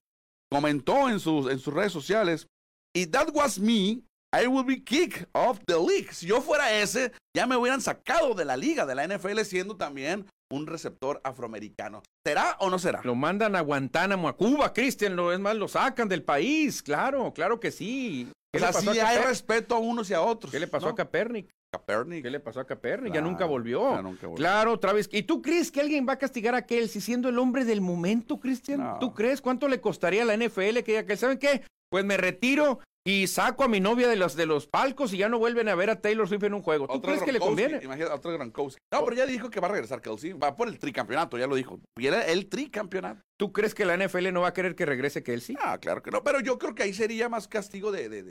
[0.52, 2.48] comentó en sus, en sus redes sociales,
[2.96, 4.02] y that was me,
[4.36, 6.14] I will be kicked off the league.
[6.14, 9.76] Si yo fuera ese, ya me hubieran sacado de la liga, de la NFL, siendo
[9.76, 12.04] también un receptor afroamericano.
[12.26, 13.02] ¿Será o no será?
[13.04, 17.34] Lo mandan a Guantánamo, a Cuba, Cristian, lo es más, lo sacan del país, claro,
[17.34, 18.28] claro que sí.
[18.30, 20.52] O ¿Qué sea, sí hay respeto a unos y a otros.
[20.52, 20.92] ¿Qué le pasó ¿no?
[20.92, 21.50] a Kaepernick?
[21.74, 22.24] Kaepernick?
[22.24, 22.66] ¿Qué le pasó a?
[22.66, 23.96] Claro, ya nunca volvió.
[23.96, 24.36] ya nunca volvió.
[24.36, 25.10] Claro, Travis.
[25.12, 28.40] ¿Y tú crees que alguien va a castigar a Kelsey siendo el hombre del momento,
[28.40, 28.82] Cristian?
[28.82, 29.00] No.
[29.00, 31.64] ¿Tú crees cuánto le costaría a la NFL que diga que, ¿saben qué?
[31.90, 35.28] Pues me retiro y saco a mi novia de los, de los palcos y ya
[35.28, 36.88] no vuelven a ver a Taylor Swift en un juego.
[36.88, 37.82] ¿Tú crees que le conviene?
[37.84, 38.80] Imagínate, otro Gronkowski.
[38.94, 40.34] No, pero ya dijo que va a regresar Kelsey.
[40.34, 41.80] Va por el tricampeonato, ya lo dijo.
[42.00, 43.22] Y era el tricampeonato.
[43.38, 45.58] ¿Tú crees que la NFL no va a querer que regrese Kelsey?
[45.60, 46.24] Ah, claro que no.
[46.24, 48.30] Pero yo creo que ahí sería más castigo de, de, de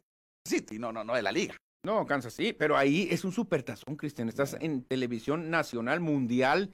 [0.49, 1.57] City, no, no, no, de la liga.
[1.85, 4.29] No, Kansas sí, pero ahí es un supertazón, Cristian.
[4.29, 6.73] Estás en televisión nacional, mundial,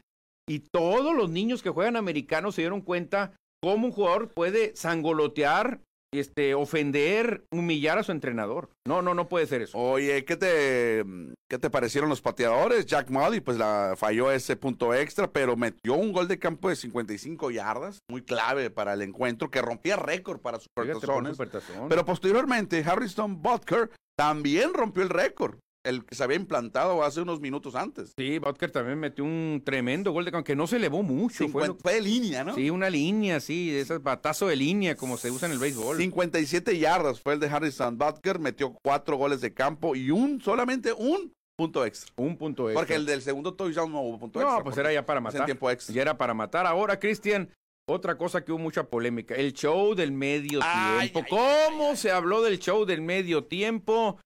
[0.48, 3.32] y todos los niños que juegan americanos se dieron cuenta
[3.62, 5.80] cómo un jugador puede sangolotear,
[6.12, 8.70] este, ofender, humillar a su entrenador.
[8.86, 9.76] No, no, no puede ser eso.
[9.78, 11.04] Oye, ¿qué te,
[11.50, 12.86] ¿qué te parecieron los pateadores?
[12.86, 16.76] Jack Mully, pues la falló ese punto extra, pero metió un gol de campo de
[16.76, 21.32] 55 yardas, muy clave para el encuentro, que rompía récord para Fíjate, por supertazones.
[21.32, 21.88] supertazón.
[21.88, 27.40] Pero posteriormente, Harrison Butker también rompió el récord, el que se había implantado hace unos
[27.40, 28.12] minutos antes.
[28.18, 31.36] Sí, Butker también metió un tremendo gol de campo, que no se elevó mucho.
[31.48, 32.54] Fue, 50 lo- fue de línea, ¿no?
[32.54, 35.96] Sí, una línea, sí, de esas batazo de línea, como se usa en el béisbol.
[35.96, 40.92] 57 yardas fue el de Harrison Butker, metió cuatro goles de campo y un, solamente
[40.92, 42.12] un punto extra.
[42.16, 42.80] Un punto extra.
[42.80, 44.62] Porque el del segundo touchdown no hubo punto No, extra.
[44.64, 45.44] pues porque era ya para matar.
[45.44, 45.94] tiempo extra.
[45.94, 46.66] Ya era para matar.
[46.66, 47.50] Ahora, Cristian,
[47.88, 51.36] otra cosa que hubo mucha polémica, el show del medio Ay, tiempo.
[51.40, 54.20] ay, ¿Cómo se habló del show del medio tiempo?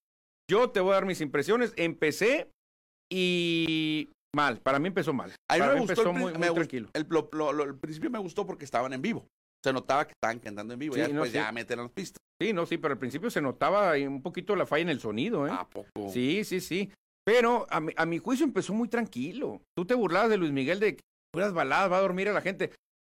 [0.50, 1.72] Yo te voy a dar mis impresiones.
[1.76, 2.48] Empecé
[3.10, 4.58] y mal.
[4.60, 5.30] Para mí empezó mal.
[5.50, 6.88] A mí Para me mí gustó empezó el, pri- muy, me muy gustó- tranquilo.
[6.94, 9.26] el, lo- lo- lo- el principio me gustó porque estaban en vivo.
[9.64, 10.94] Se notaba que estaban cantando en vivo.
[10.94, 11.36] Sí, no, después sí.
[11.36, 12.18] ya meten las pistas.
[12.40, 15.46] Sí, no, sí, pero al principio se notaba un poquito la falla en el sonido,
[15.46, 15.50] ¿eh?
[15.52, 16.10] ¿A poco?
[16.12, 16.90] Sí, sí, sí.
[17.24, 19.62] Pero a mi, a mi juicio empezó muy tranquilo.
[19.78, 20.98] Tú te burlabas de Luis Miguel de
[21.32, 22.72] puras baladas, va a dormir a la gente.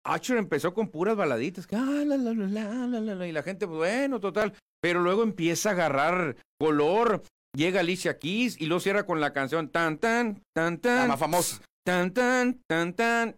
[0.06, 3.32] Archer empezó con puras baladitas, que, ah, la, la, la, la, la, la, la, y
[3.32, 4.54] la gente, pues, bueno, total.
[4.80, 7.22] Pero luego empieza a agarrar color.
[7.56, 10.98] Llega Alicia Keys y luego cierra con la canción tan tan tan tan.
[10.98, 11.62] La más famosa.
[11.84, 13.36] Tan tan tan tan.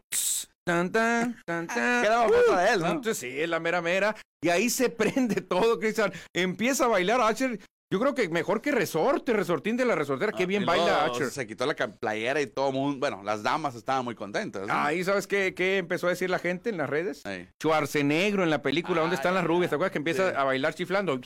[0.66, 2.02] Tan tan tan tan.
[2.02, 2.86] Que era la famosa de él, ¿no?
[2.88, 4.16] Entonces sí, la mera mera.
[4.42, 6.12] Y ahí se prende todo, Cristian.
[6.34, 7.60] Empieza a bailar Archer.
[7.90, 10.32] Yo creo que mejor que Resorte, Resortín de la Resortera.
[10.32, 11.30] Qué bien baila Archer.
[11.30, 12.98] Se quitó la playera y todo mundo.
[12.98, 14.66] Bueno, las damas estaban muy contentas.
[14.66, 14.74] ¿no?
[14.74, 17.24] Ahí, ¿sabes qué, qué empezó a decir la gente en las redes?
[17.24, 17.48] Ey.
[17.62, 19.70] Schwarzenegro en la película, ¿dónde están las rubias?
[19.70, 20.36] ¿Te acuerdas que empieza sí.
[20.36, 21.18] a bailar chiflando?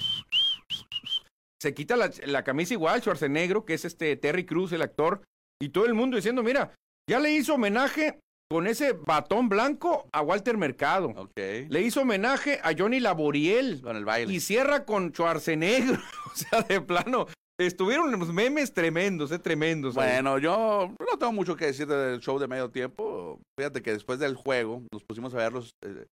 [1.60, 5.22] Se quita la, la camisa igual, Schwarzenegro, que es este Terry Cruz, el actor,
[5.60, 6.74] y todo el mundo diciendo, mira,
[7.10, 8.20] ya le hizo homenaje
[8.52, 11.08] con ese batón blanco a Walter Mercado.
[11.16, 11.36] Ok.
[11.68, 13.80] Le hizo homenaje a Johnny Laboriel.
[13.82, 14.32] Con el baile.
[14.32, 15.94] Y cierra con Schwarzenegro.
[16.32, 17.26] o sea, de plano.
[17.60, 19.96] Estuvieron los memes tremendos, eh, tremendos.
[19.96, 20.10] ahí.
[20.14, 23.40] Bueno, yo no tengo mucho que decir del show de medio tiempo.
[23.58, 26.06] Fíjate que después del juego nos pusimos a ver los, eh,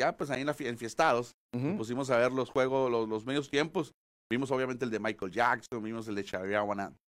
[0.00, 3.26] ya pues ahí en la fie- enfiestados, nos pusimos a ver los juegos, los, los
[3.26, 3.92] medios tiempos.
[4.32, 6.64] Vimos obviamente el de Michael Jackson, vimos el de Shania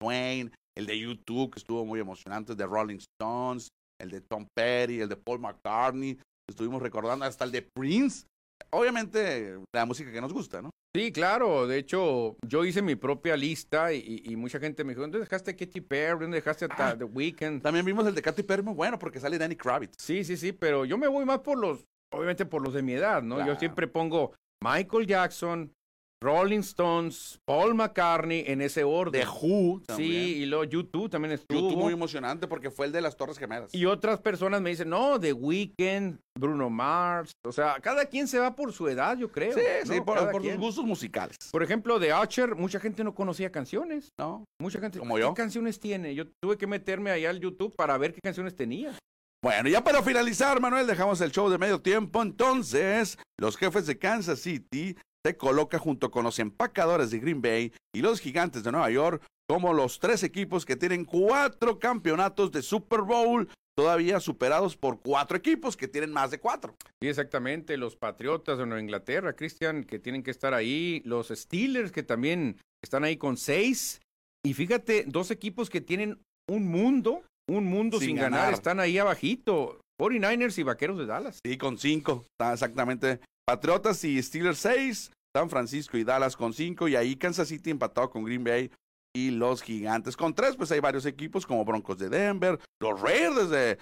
[0.02, 3.70] Twain, el de YouTube, que estuvo muy emocionante, el de Rolling Stones,
[4.02, 6.20] el de Tom Petty, el de Paul McCartney.
[6.50, 8.26] Estuvimos recordando hasta el de Prince.
[8.72, 10.70] Obviamente la música que nos gusta, ¿no?
[10.96, 11.68] Sí, claro.
[11.68, 15.52] De hecho, yo hice mi propia lista y, y mucha gente me dijo, ¿dónde dejaste
[15.52, 16.22] a Katy Perry?
[16.22, 16.96] ¿Dónde dejaste a Ah.
[16.98, 17.62] The Weeknd?
[17.62, 19.94] También vimos el de Katy Perry, muy bueno, porque sale Danny Kravitz.
[20.00, 22.94] Sí, sí, sí, pero yo me voy más por los, obviamente por los de mi
[22.94, 23.46] edad, ¿no?
[23.46, 24.34] Yo siempre pongo
[24.64, 25.72] Michael Jackson,
[26.20, 29.22] Rolling Stones, Paul McCartney en ese orden.
[29.22, 30.12] De Who también.
[30.12, 31.60] Sí, y luego YouTube también estuvo.
[31.60, 33.74] YouTube muy emocionante porque fue el de las Torres Gemelas.
[33.74, 37.32] Y otras personas me dicen, no, The Weeknd, Bruno Mars.
[37.46, 39.54] O sea, cada quien se va por su edad, yo creo.
[39.54, 39.94] Sí, ¿no?
[39.94, 41.38] sí, por, por sus gustos musicales.
[41.52, 44.10] Por ejemplo, de Archer, mucha gente no conocía canciones.
[44.18, 44.44] ¿No?
[44.60, 44.98] Mucha gente.
[44.98, 45.34] Como ¿Qué yo.
[45.36, 46.16] canciones tiene?
[46.16, 48.98] Yo tuve que meterme allá al YouTube para ver qué canciones tenía.
[49.44, 52.24] Bueno, ya para finalizar, Manuel, dejamos el show de medio tiempo.
[52.24, 57.74] Entonces, los jefes de Kansas City se coloca junto con los empacadores de Green Bay
[57.94, 62.62] y los gigantes de Nueva York como los tres equipos que tienen cuatro campeonatos de
[62.62, 66.78] Super Bowl, todavía superados por cuatro equipos que tienen más de cuatro.
[67.02, 67.76] Sí, exactamente.
[67.76, 71.02] Los Patriotas de Nueva Inglaterra, Cristian, que tienen que estar ahí.
[71.04, 74.00] Los Steelers, que también están ahí con seis.
[74.46, 78.40] Y fíjate, dos equipos que tienen un mundo, un mundo sin, Sin ganar.
[78.40, 78.54] ganar.
[78.54, 79.82] están ahí abajito.
[80.00, 81.40] 49ers y Vaqueros de Dallas.
[81.46, 82.24] Sí, con cinco.
[82.40, 83.20] Está exactamente.
[83.46, 85.12] Patriotas y Steelers seis.
[85.38, 86.88] San Francisco y Dallas con cinco.
[86.88, 88.72] Y ahí Kansas City empatado con Green Bay
[89.16, 90.56] y los gigantes con tres.
[90.56, 93.78] Pues hay varios equipos como Broncos de Denver, los Raiders de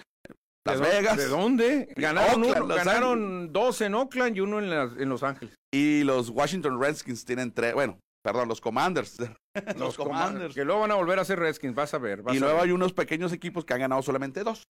[0.66, 1.16] Las ¿De dó- Vegas.
[1.16, 1.88] ¿De dónde?
[1.96, 5.54] Ganaron, Oakland, uno- Los ganaron dos en Oakland y uno en, las- en Los Ángeles.
[5.72, 7.72] Y los Washington Redskins tienen tres.
[7.74, 9.16] Bueno, perdón, los Commanders.
[9.78, 10.54] Los Commanders.
[10.54, 12.20] Que luego van a volver a ser Redskins, vas a ver.
[12.22, 12.64] Vas Y luego ver.
[12.64, 14.64] hay unos pequeños equipos que han ganado solamente dos.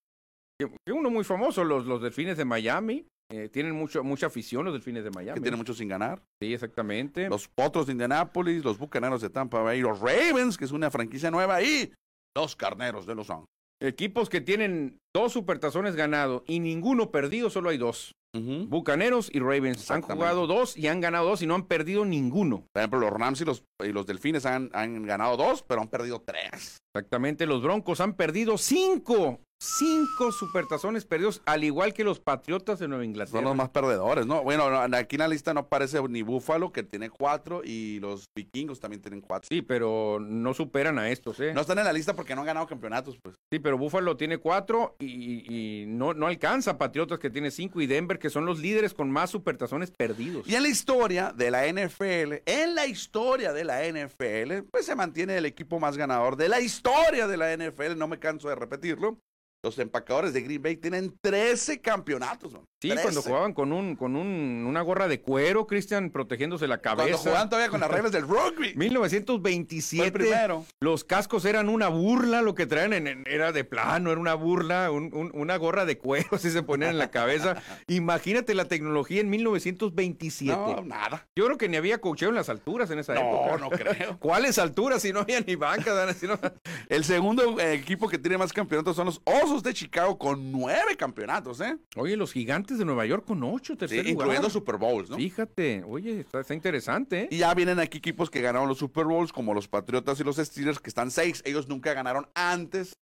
[0.88, 3.08] Uno muy famoso, los, los Delfines de Miami.
[3.32, 5.36] Eh, tienen mucho, mucha afición los Delfines de Miami.
[5.36, 6.22] Que tienen muchos sin ganar.
[6.42, 7.28] Sí, exactamente.
[7.30, 11.32] Los Potros de Indianápolis, los Bucaneros de Tampa Bay, los Ravens, que es una franquicia
[11.32, 11.92] nueva, y
[12.36, 13.50] los Carneros de Los Ángeles.
[13.82, 18.14] Equipos que tienen dos supertazones ganados y ninguno perdido, solo hay dos.
[18.36, 18.68] Ujú.
[18.68, 19.90] Bucaneros y Ravens.
[19.92, 22.66] Han jugado dos y han ganado dos y no han perdido ninguno.
[22.74, 25.88] Por ejemplo, los Rams y los, y los Delfines han, han ganado dos, pero han
[25.88, 26.78] perdido tres.
[26.94, 29.40] Exactamente, los Broncos han perdido cinco.
[29.66, 33.40] Cinco supertazones perdidos, al igual que los Patriotas de Nueva Inglaterra.
[33.40, 34.44] Son los más perdedores, ¿no?
[34.44, 38.26] Bueno, no, aquí en la lista no aparece ni Búfalo, que tiene cuatro, y los
[38.36, 39.48] Vikingos también tienen cuatro.
[39.50, 41.52] Sí, pero no superan a estos, ¿eh?
[41.54, 43.36] No están en la lista porque no han ganado campeonatos, pues.
[43.52, 47.88] Sí, pero Buffalo tiene cuatro y, y no, no alcanza Patriotas que tiene cinco y
[47.88, 50.48] Denver que son los líderes con más supertazones perdidos.
[50.48, 54.96] Y en la historia de la NFL, en la historia de la NFL, pues se
[54.96, 58.56] mantiene el equipo más ganador de la historia de la NFL, no me canso de
[58.56, 59.18] repetirlo.
[59.66, 62.54] Los empacadores de Green Bay tienen 13 campeonatos.
[62.54, 62.62] man.
[62.80, 63.02] Sí, 13.
[63.04, 67.18] cuando jugaban con un con un, una gorra de cuero, Cristian, protegiéndose la Cuando cabeza.
[67.18, 68.74] jugaban todavía con las reglas del rugby.
[68.76, 68.92] Fue el
[69.40, 70.12] 1927.
[70.12, 70.66] primero.
[70.80, 74.36] Los cascos eran una burla, lo que traían en- en- era de plano, era una
[74.36, 77.56] burla, un- un- una gorra de cuero, así se ponían en la cabeza.
[77.88, 80.56] Imagínate la tecnología en 1927.
[80.56, 81.28] No, nada.
[81.36, 83.58] Yo creo que ni había cocheo en las alturas en esa No, época.
[83.58, 84.20] no creo.
[84.20, 86.16] ¿Cuáles alturas si no había ni bancas?
[86.18, 86.40] si no-
[86.88, 90.96] El segundo eh, equipo que tiene más campeonatos son los Osos de Chicago con nueve
[90.98, 91.78] campeonatos, ¿eh?
[91.96, 94.12] Oye, los gigantes de Nueva York con ocho, Sí, tercer lugar.
[94.14, 95.18] incluyendo Super Bowls, ¿no?
[95.18, 97.28] Fíjate, oye, está, está interesante, ¿eh?
[97.32, 100.38] Y ya vienen aquí equipos que ganaron los Super Bowls, como los Patriotas y los
[100.38, 101.42] Steelers, que están seis.
[101.46, 102.94] Ellos nunca ganaron antes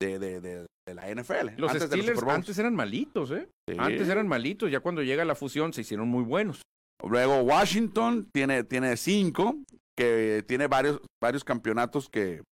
[0.00, 1.50] de, de- de- de la NFL.
[1.58, 2.34] Los antes Steelers Super Bowls.
[2.36, 3.46] antes eran malitos, ¿eh?
[3.68, 3.76] Sí.
[3.78, 6.62] Antes eran malitos, ya cuando llega la fusión se hicieron muy buenos.
[7.06, 9.56] Luego Washington tiene, tiene cinco,
[9.96, 12.42] que tiene varios, varios campeonatos que,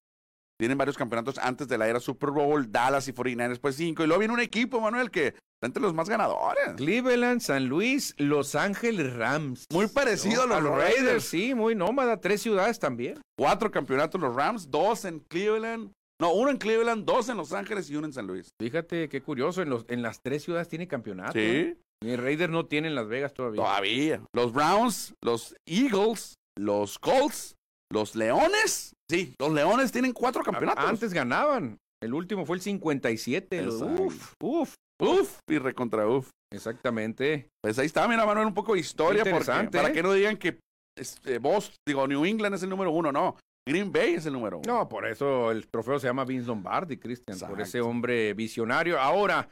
[0.59, 4.03] Tienen varios campeonatos antes de la era Super Bowl, Dallas y 49ers pues cinco.
[4.03, 6.75] Y luego viene un equipo, Manuel, que está entre los más ganadores.
[6.77, 9.67] Cleveland, San Luis, Los Ángeles Rams.
[9.71, 10.55] Muy parecido ¿no?
[10.55, 11.25] a los, Raiders.
[11.25, 12.21] Sí, muy nómada.
[12.21, 13.21] Tres ciudades también.
[13.39, 15.93] Cuatro campeonatos los Rams, dos en Cleveland.
[16.19, 18.49] No, uno en Cleveland, dos en Los Ángeles y uno en San Luis.
[18.59, 21.33] Fíjate qué curioso, en, los, en las tres ciudades tiene campeonato.
[21.33, 21.41] Sí.
[21.41, 21.77] ¿eh?
[22.03, 23.63] Y Raiders no tiene en Las Vegas todavía.
[23.63, 24.23] Todavía.
[24.35, 27.56] Los Browns, los Eagles, los Colts,
[27.91, 28.93] los Leones.
[29.11, 30.84] Sí, los Leones tienen cuatro campeonatos.
[30.84, 31.78] Antes ganaban.
[32.03, 33.62] El último fue el 57.
[33.62, 34.74] Los, uf, uf.
[35.01, 36.30] Uf, y recontra uf.
[36.53, 37.49] Exactamente.
[37.62, 39.22] Pues ahí está, mira, Manuel, un poco de historia.
[39.22, 39.93] Qué Porque, interesante, para ¿eh?
[39.93, 40.59] que no digan que
[40.99, 43.37] este, vos, digo, New England es el número uno, no.
[43.68, 44.72] Green Bay es el número uno.
[44.72, 48.99] No, por eso el trofeo se llama Vince Lombardi, Cristian, por ese hombre visionario.
[49.01, 49.51] Ahora,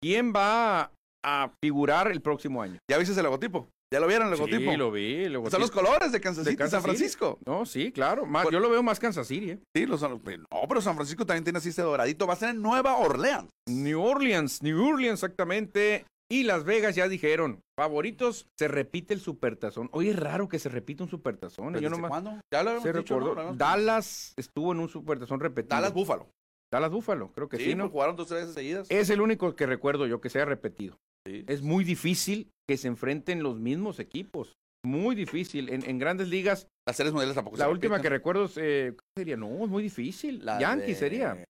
[0.00, 0.92] ¿quién va
[1.24, 2.78] a figurar el próximo año?
[2.88, 3.68] ¿Ya viste el logotipo?
[3.92, 4.70] ¿Ya lo vieron el logotipo?
[4.70, 5.14] Sí, lo vi.
[5.24, 5.50] el logotipo.
[5.52, 6.98] Son los colores de Kansas de City, Kansas San City.
[6.98, 7.38] Francisco.
[7.46, 8.26] No, sí, claro.
[8.26, 9.52] Más, Por- Yo lo veo más Kansas City.
[9.52, 9.58] ¿eh?
[9.74, 10.20] Sí, los, no,
[10.68, 12.26] pero San Francisco también tiene así este doradito.
[12.26, 13.48] Va a ser en Nueva Orleans.
[13.66, 16.04] New Orleans, New Orleans exactamente.
[16.30, 19.88] Y Las Vegas ya dijeron, favoritos, se repite el supertazón.
[19.92, 21.68] Oye, es raro que se repita un supertazón.
[21.76, 21.80] ¿eh?
[21.80, 22.40] Yo ¿Desde nomás cuándo?
[22.52, 23.18] Ya lo se dicho,
[23.54, 25.74] Dallas estuvo en un supertazón repetido.
[25.76, 26.28] Dallas Búfalo.
[26.70, 27.84] Dallas Búfalo, creo que sí, Sí, ¿no?
[27.84, 28.86] pues jugaron dos tres veces seguidas.
[28.90, 30.98] Es el único que recuerdo yo que se ha repetido.
[31.28, 31.44] Sí.
[31.46, 34.54] Es muy difícil que se enfrenten los mismos equipos.
[34.86, 35.68] Muy difícil.
[35.68, 38.12] En, en grandes ligas, Las series mundiales tampoco la se última que repiten.
[38.18, 40.44] recuerdo es, eh, ¿cuál sería, no, es muy difícil.
[40.44, 41.44] La Yankees de- sería.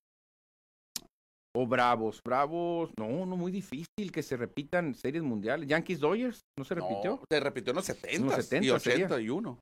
[1.57, 2.21] O Bravos.
[2.25, 5.69] Bravos, no, no, muy difícil que se repitan series mundiales.
[5.69, 7.11] Yankees Dodgers, ¿no se repitió?
[7.17, 9.07] No, se repitió en los 70, los 70 y sería.
[9.07, 9.59] 81.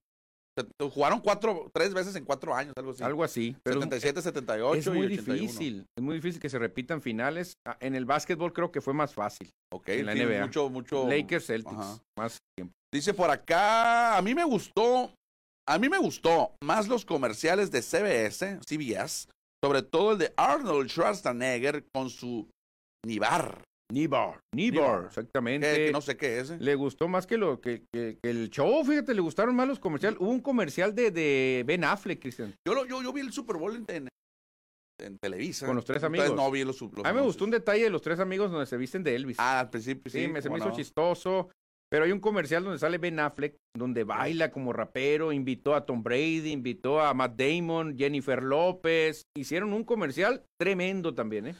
[0.80, 3.02] Jugaron cuatro, tres veces en cuatro años, algo así.
[3.02, 3.56] Algo así.
[3.62, 5.34] Pero 77, 78 es y muy 81.
[5.40, 5.84] difícil.
[5.98, 7.54] Es muy difícil que se repitan finales.
[7.66, 9.50] Ah, En el básquetbol creo que fue más fácil.
[9.72, 10.46] Ok, en la sí, NBA.
[10.46, 11.08] Mucho, mucho.
[11.08, 11.76] Lakers Celtics.
[11.76, 11.98] Ajá.
[12.18, 12.72] Más tiempo.
[12.94, 15.12] Dice por acá, a mí me gustó,
[15.68, 19.28] a mí me gustó más los comerciales de CBS, CBS,
[19.62, 22.48] sobre todo el de Arnold Schwarzenegger con su
[23.04, 23.62] Nibar,
[23.92, 24.40] Nibar.
[24.54, 25.72] Nibar, exactamente.
[25.74, 26.50] que, que no sé qué es.
[26.50, 26.56] ¿eh?
[26.60, 29.78] Le gustó más que lo que, que- que el show, fíjate, le gustaron más los
[29.78, 30.18] comerciales.
[30.20, 32.54] Hubo un comercial de, de Ben Affleck, Cristian.
[32.66, 34.08] Yo, lo- yo, yo vi el Super Bowl en, en-
[35.00, 35.66] en Televisa.
[35.66, 36.36] Con los tres Entonces amigos.
[36.44, 37.26] no vi los, los A mí me anuncios.
[37.26, 39.36] gustó un detalle de los tres amigos donde se visten de Elvis.
[39.38, 40.22] Ah, al principio sí.
[40.22, 41.50] sí, me, se me hizo chistoso.
[41.88, 46.02] Pero hay un comercial donde sale Ben Affleck, donde baila como rapero, invitó a Tom
[46.02, 49.22] Brady, invitó a Matt Damon, Jennifer López.
[49.36, 51.54] Hicieron un comercial tremendo también, ¿eh?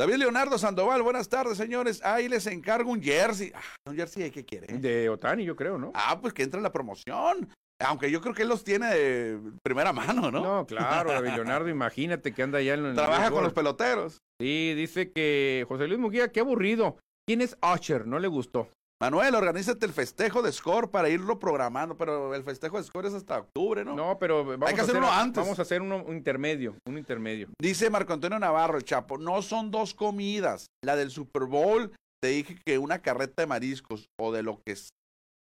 [0.00, 2.02] David Leonardo Sandoval, buenas tardes, señores.
[2.02, 3.52] Ahí les encargo un jersey.
[3.54, 4.78] Ah, un jersey, ¿de ¿qué quiere?
[4.78, 5.92] De Otani, yo creo, ¿no?
[5.94, 7.50] Ah, pues que entra en la promoción.
[7.78, 10.40] Aunque yo creo que él los tiene de primera mano, ¿no?
[10.40, 14.16] No, claro, David Leonardo, imagínate que anda allá en el Trabaja con los peloteros.
[14.40, 16.96] Sí, dice que José Luis Muguía, qué aburrido.
[17.28, 18.06] ¿Quién es Usher?
[18.06, 18.70] No le gustó.
[19.02, 23.14] Manuel, organízate el festejo de Score para irlo programando, pero el festejo de Score es
[23.14, 23.96] hasta octubre, ¿no?
[23.96, 25.42] No, pero vamos Hay que a hacer hacer uno antes.
[25.42, 27.48] Vamos a hacer uno un intermedio, un intermedio.
[27.58, 30.66] Dice Marco Antonio Navarro, el Chapo, no son dos comidas.
[30.84, 34.76] La del Super Bowl, te dije que una carreta de mariscos o de lo que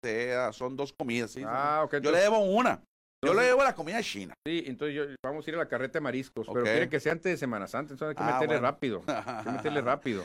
[0.05, 1.31] sea, son dos comidas.
[1.31, 1.43] ¿sí?
[1.47, 1.97] Ah, ok.
[2.03, 2.83] yo le debo una.
[3.25, 4.35] Yo le debo la comida china.
[4.47, 7.12] Sí, entonces yo- vamos a ir a la carreta de mariscos, pero quiere que sea
[7.12, 8.61] antes de Semana Santa, entonces hay que Ah, meterle bueno.
[8.62, 9.03] rápido.
[9.07, 10.25] Hay que meterle rápido.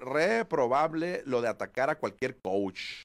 [0.00, 3.02] Reprobable lo de atacar a cualquier coach.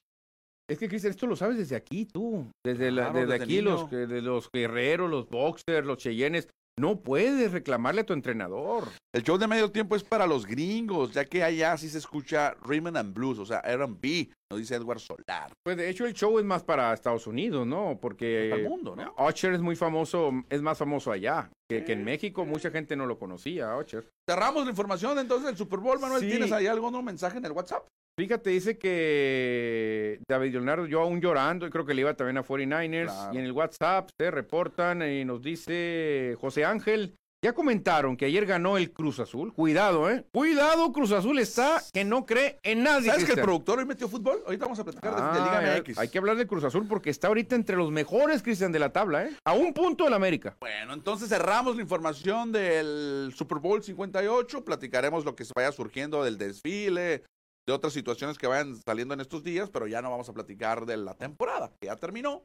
[0.70, 2.46] Es que, Cristian, esto lo sabes desde aquí, tú.
[2.64, 6.48] Desde, la- Claro, desde desde aquí, los, de los guerreros, los boxers, los cheyennes.
[6.80, 8.88] No puedes reclamarle a tu entrenador.
[9.14, 12.54] El show de medio tiempo es para los gringos, ya que allá sí se escucha
[12.64, 15.50] rhythm and blues, o sea, R&B, nos dice Edward Solar.
[15.64, 17.98] Pues de hecho el show es más para Estados Unidos, ¿no?
[18.00, 19.14] Porque Para el mundo, ¿no?
[19.26, 23.06] Usher es muy famoso, es más famoso allá, que, que en México mucha gente no
[23.06, 24.06] lo conocía, a Usher.
[24.28, 26.20] Cerramos la información entonces del Super Bowl, Manuel.
[26.20, 26.28] Sí.
[26.28, 27.86] ¿Tienes ahí algún otro mensaje en el WhatsApp?
[28.18, 32.44] Fíjate, dice que David Leonardo, yo aún llorando, y creo que le iba también a
[32.44, 33.34] 49ers, Claro.
[33.34, 38.46] y en el WhatsApp se reportan y nos dice José Ángel, ya comentaron que ayer
[38.46, 40.24] ganó el Cruz Azul, cuidado, ¿eh?
[40.32, 43.10] Cuidado, Cruz Azul está que no cree en nadie.
[43.10, 44.42] ¿Sabes que el productor hoy metió fútbol?
[44.46, 45.98] Ahorita vamos a platicar de- de, Ah, Liga MX.
[45.98, 48.92] Hay que hablar de Cruz Azul porque está ahorita entre los mejores, Cristian, de la
[48.92, 49.36] tabla, ¿eh?
[49.44, 50.56] A un punto del América.
[50.60, 54.64] Bueno, entonces cerramos la información del Super Bowl 58.
[54.64, 57.24] Platicaremos lo que se vaya surgiendo del desfile,
[57.66, 60.86] de otras situaciones que vayan saliendo en estos días, pero ya no vamos a platicar
[60.86, 62.44] de la temporada, que ya terminó.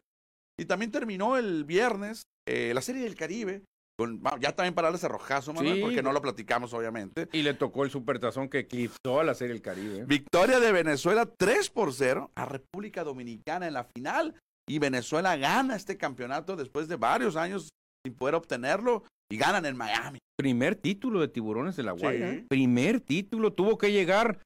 [0.60, 3.62] Y también terminó el viernes eh, la Serie del Caribe.
[3.98, 7.28] Con, ya también para darle ese rojazo, Manuel, Sí, porque no lo platicamos, obviamente.
[7.32, 10.06] Y le tocó el supertazón que eclipsó a la Serie del Caribe.
[10.06, 14.36] Victoria de Venezuela 3 por 0 a República Dominicana en la final.
[14.70, 17.70] Y Venezuela gana este campeonato después de varios años
[18.06, 19.04] sin poder obtenerlo.
[19.32, 20.20] Y ganan en Miami.
[20.38, 22.30] Primer título de Tiburones de la Guaira.
[22.30, 22.38] Sí.
[22.38, 22.46] ¿eh?
[22.48, 23.52] Primer título.
[23.54, 24.40] Tuvo que llegar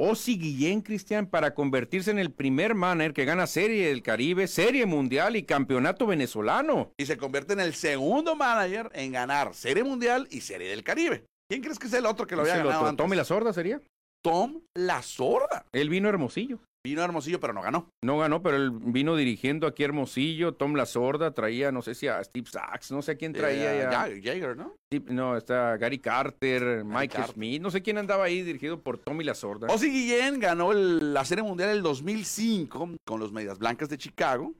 [0.00, 4.86] Ozzy Guillén, Cristian, para convertirse en el primer manager que gana Serie del Caribe, Serie
[4.86, 6.92] Mundial y Campeonato Venezolano.
[6.96, 11.24] Y se convierte en el segundo manager en ganar Serie Mundial y Serie del Caribe.
[11.50, 12.90] ¿Quién crees que es el otro que lo ¿Es había el ganado otro?
[12.90, 13.04] antes?
[13.04, 13.80] ¿Tommy La Sorda sería?
[14.22, 15.64] Tom La Sorda.
[15.72, 16.60] Él vino Hermosillo.
[16.88, 17.90] Vino a Hermosillo, pero no ganó.
[18.02, 20.54] No ganó, pero él vino dirigiendo aquí a Hermosillo.
[20.54, 24.06] Tom La Sorda traía, no sé si a Steve Sachs, no sé a quién traía.
[24.08, 24.74] Eh, Jaeger, ¿no?
[25.06, 27.34] No, está Gary Carter, Mike Carter.
[27.34, 29.66] Smith, no sé quién andaba ahí dirigido por Tommy La Sorda.
[29.68, 34.54] Ozzy Guillén ganó el- la Serie Mundial el 2005 con los Medias Blancas de Chicago.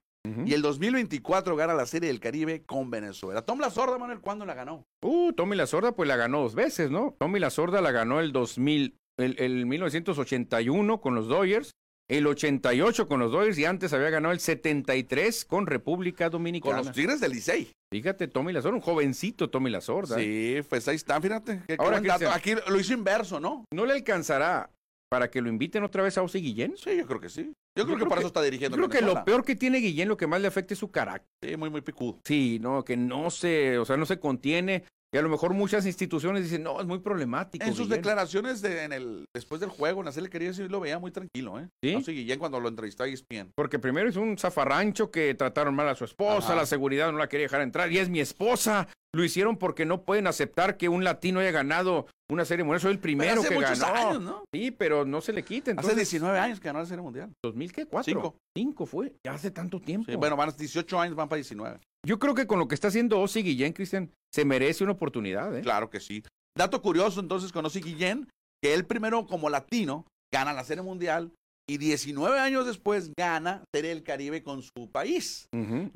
[0.45, 3.41] Y el 2024 gana la Serie del Caribe con Venezuela.
[3.41, 4.85] Tom La Sorda, Manuel, ¿cuándo la ganó?
[5.03, 7.17] Uh, Tommy La Sorda pues la ganó dos veces, ¿no?
[7.19, 11.71] Tommy La Sorda la ganó el 2000, el, el 1981 con los Dodgers,
[12.11, 16.79] el 88 con los Dodgers y antes había ganado el 73 con República Con Dominicana.
[16.79, 17.71] los Tigres del Licey.
[17.93, 20.17] Fíjate, Tommy La Sorda, un jovencito Tommy La Sorda.
[20.17, 21.63] Sí, pues ahí está, fíjate.
[21.67, 22.31] Qué- Ahora, dato.
[22.31, 23.65] Aquí lo hizo inverso, ¿no?
[23.73, 24.71] ¿No le alcanzará
[25.11, 26.75] para que lo inviten otra vez a Ozzy Guillén?
[26.77, 27.53] Sí, yo creo que sí.
[27.77, 28.77] Yo, creo que para que- eso está dirigiendo.
[28.77, 31.29] Creo que lo peor que tiene Guillén, lo que más le afecta es su carácter.
[31.43, 32.19] Sí, muy, muy picudo.
[32.25, 34.85] Sí, no, que no se, o sea, no se contiene.
[35.13, 37.65] Y a lo mejor muchas instituciones dicen, no, es muy problemático.
[37.65, 37.97] En sus Guillén".
[38.03, 41.11] declaraciones de, en el, después del juego, en la serie quería sí lo veía muy
[41.11, 41.69] tranquilo, ¿eh?
[41.83, 41.95] ¿Sí?
[41.95, 43.53] No sé, Guillén cuando lo entrevistó a E ESPN.
[43.55, 46.57] Porque primero es un zafarrancho que trataron mal a su esposa, Ajá.
[46.57, 48.87] la seguridad no la quería dejar entrar, y es mi esposa.
[49.15, 52.81] Lo hicieron porque no pueden aceptar que un latino haya ganado una serie mundial.
[52.81, 53.95] Soy el primero que muchos ganó.
[54.11, 54.45] años, ¿no?
[54.55, 55.71] Sí, pero no se le quita.
[55.71, 57.33] Entonces, hace 19 años que ganó la serie mundial.
[57.45, 57.87] ¿2000 qué?
[57.87, 58.13] ¿Cuatro?
[58.13, 58.37] Cinco.
[58.57, 59.15] Cinco fue.
[59.25, 60.11] Ya hace tanto tiempo.
[60.11, 61.79] Sí, bueno, van 18 años, van para 19.
[62.07, 65.57] Yo creo que con lo que está haciendo Ozzy Guillén, Cristian, se merece una oportunidad,
[65.57, 65.63] ¿eh?
[65.63, 66.23] Claro que sí.
[66.57, 68.29] Dato curioso, entonces, con Ozzy Guillén,
[68.63, 71.33] que él primero como latino gana la serie mundial
[71.69, 75.47] y 19 años después gana Serie del Caribe con su país.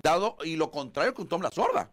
[0.03, 1.91] Dado, y lo contrario con Tom La Sorda.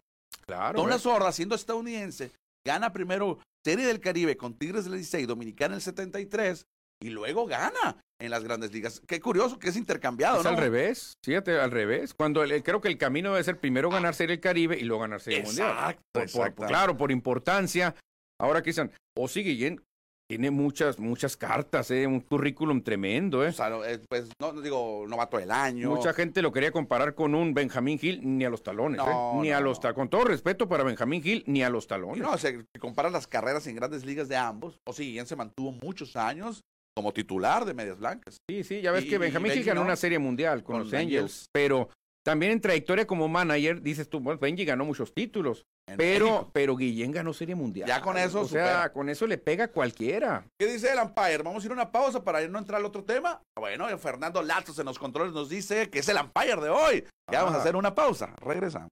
[0.50, 0.84] Claro.
[0.86, 0.90] ¿eh?
[0.90, 2.32] La Sorda, siendo estadounidense,
[2.66, 6.66] gana primero Serie del Caribe con Tigres del 16, Dominicana en el 73,
[7.02, 9.02] y luego gana en las grandes ligas.
[9.08, 10.50] Qué curioso que es intercambiado, Es ¿no?
[10.50, 12.14] al revés, fíjate, al revés.
[12.14, 15.02] Cuando el- creo que el camino debe ser primero ganar Serie del Caribe y luego
[15.04, 15.70] ganar Serie Mundial.
[15.70, 17.96] Exacto, Por- por- claro, por importancia.
[18.42, 19.82] Ahora, Cristian, Ozzy Guillén
[20.30, 22.06] tiene muchas, muchas cartas, ¿eh?
[22.06, 23.44] un currículum tremendo.
[23.44, 23.48] ¿eh?
[23.50, 25.90] O sea, no, eh, pues, no, no digo novato del año.
[25.90, 29.08] Mucha gente lo quería comparar con un Benjamín Hill, ni a los talones, No,
[29.40, 29.42] ¿eh?
[29.42, 29.80] ni a los.
[29.80, 32.22] Con todo respeto para Benjamín Hill, ni a los Y talones.
[32.22, 35.26] no, o sea, si comparas las carreras en grandes ligas de ambos, o sí, Guillén
[35.26, 36.62] se mantuvo muchos años
[36.96, 38.38] como titular de Medias Blancas.
[38.48, 40.92] Sí, sí, ya ves Y- que Benjamín Benji ganó una serie mundial con, Con los
[40.92, 41.46] los Angels, Angels.
[41.52, 41.90] pero
[42.24, 45.66] también en trayectoria como manager, dices tú, bueno, Benji ganó muchos títulos,
[45.98, 46.50] pero, México.
[46.54, 47.88] pero Guillén ganó serie mundial.
[47.88, 48.94] Ya con eso O sea, supera.
[48.94, 50.46] con eso le pega a cualquiera.
[50.60, 51.40] ¿Qué dice el umpire?
[51.44, 53.42] Vamos a ir a una pausa para no entrar al otro tema.
[53.58, 57.04] Bueno, Fernando Latos en los controles nos dice que es el umpire de hoy.
[57.32, 57.62] Ya vamos a Ah.
[57.62, 58.34] hacer una pausa.
[58.42, 58.90] Regresamos.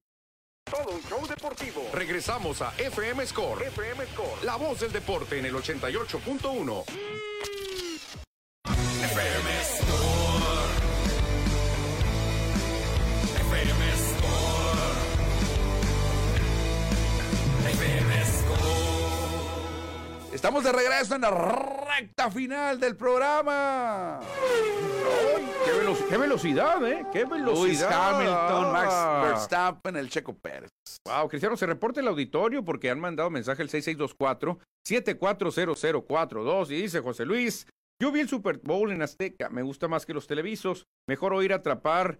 [0.70, 1.82] Todo un show deportivo.
[1.94, 3.62] Regresamos a FM Score.
[3.62, 4.44] FM Score.
[4.44, 6.84] La voz del deporte en el 88.1.
[8.66, 9.57] FM
[20.32, 24.20] Estamos de regreso en la recta final del programa.
[25.64, 27.06] ¡Qué, velo- qué velocidad, eh!
[27.12, 27.64] ¡Qué velocidad!
[27.64, 28.94] Lewis Hamilton, Max
[29.28, 30.68] Verstappen, el Checo Pérez.
[31.06, 37.24] Wow, Cristiano, se reporta el auditorio porque han mandado mensaje al 6624-740042 y dice José
[37.24, 37.66] Luis,
[38.00, 41.52] yo vi el Super Bowl en Azteca, me gusta más que los televisos, mejor oír
[41.54, 42.18] atrapar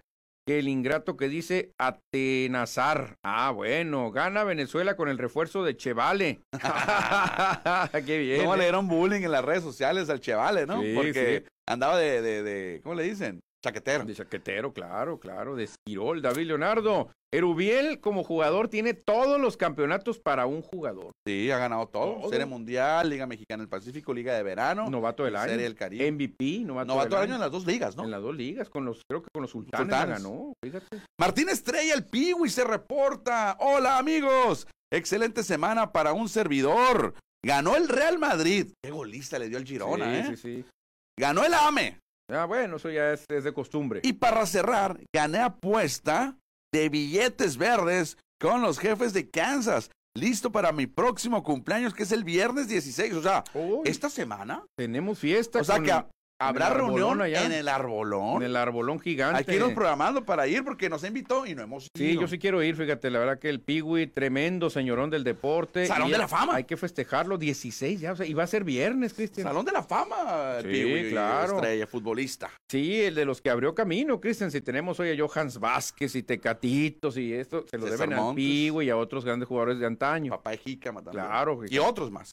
[0.48, 3.18] que el ingrato que dice Atenazar.
[3.22, 6.40] Ah, bueno, gana Venezuela con el refuerzo de Chevale.
[8.06, 8.40] Qué bien.
[8.40, 8.56] ¿Cómo eh.
[8.56, 10.80] le dieron bullying en las redes sociales al Chevale, no?
[10.80, 11.50] Sí, Porque sí.
[11.66, 13.40] andaba de, de, de- ¿cómo le dicen?
[13.62, 14.06] Chaquetero.
[14.06, 17.10] De chaquetero, claro, claro, de Esquirol, David Leonardo.
[17.30, 21.12] Erubiel como jugador tiene todos los campeonatos para un jugador.
[21.26, 22.20] Sí, ha ganado todo.
[22.20, 22.30] Todo.
[22.30, 24.88] Serie Mundial, Liga Mexicana del Pacífico, Liga de Verano.
[24.88, 25.50] Novato del año.
[25.50, 26.10] Serie del Caribe.
[26.10, 28.04] MVP, novato, Novato del año en las dos ligas, ¿no?
[28.04, 30.22] En las dos ligas, con los, creo que con los sultanes, Sultanes.
[30.22, 31.02] ganó, fíjate.
[31.20, 33.58] Martín Estrella, el Piwi, se reporta.
[33.60, 34.66] Hola, amigos.
[34.90, 37.14] Excelente semana para un servidor.
[37.44, 38.72] Ganó el Real Madrid.
[38.82, 40.36] Qué golista le dio el Girona, sí, ¿eh?
[40.36, 40.64] sí, sí.
[41.20, 41.98] Ganó el AME.
[42.30, 44.00] Ah, bueno, eso ya es, es de costumbre.
[44.02, 46.36] Y para cerrar, gané apuesta
[46.72, 49.90] de billetes verdes con los jefes de Kansas.
[50.14, 53.14] Listo para mi próximo cumpleaños, que es el viernes 16.
[53.14, 54.64] O sea, Uy, esta semana.
[54.76, 55.92] tenemos fiesta O sea con- que
[56.38, 57.44] habrá reunión allá.
[57.44, 58.36] en el arbolón.
[58.42, 59.38] en el arbolón gigante.
[59.38, 62.22] Hay que irnos programando para ir porque nos invitó y no hemos Sí, ido.
[62.22, 65.86] yo sí quiero ir, fíjate, la verdad que el Piwi, tremendo señorón del deporte.
[65.86, 66.54] Salón y de la fama.
[66.56, 69.46] Hay que festejarlo, 16 ya, o sea, y va a ser viernes, Cristian.
[69.46, 71.56] Salón de la Fama, el Sí, Piwi, claro.
[71.56, 72.50] estrella, futbolista.
[72.68, 74.50] Sí, el de los que abrió camino, Cristian.
[74.50, 78.24] Si tenemos hoy a Johans Vázquez y Tecatitos y esto, se lo César deben al
[78.24, 78.44] Montes.
[78.44, 80.30] Piwi y a otros grandes jugadores de antaño.
[80.30, 81.24] Papá de Jícama también.
[81.26, 82.30] Claro, Y otros más.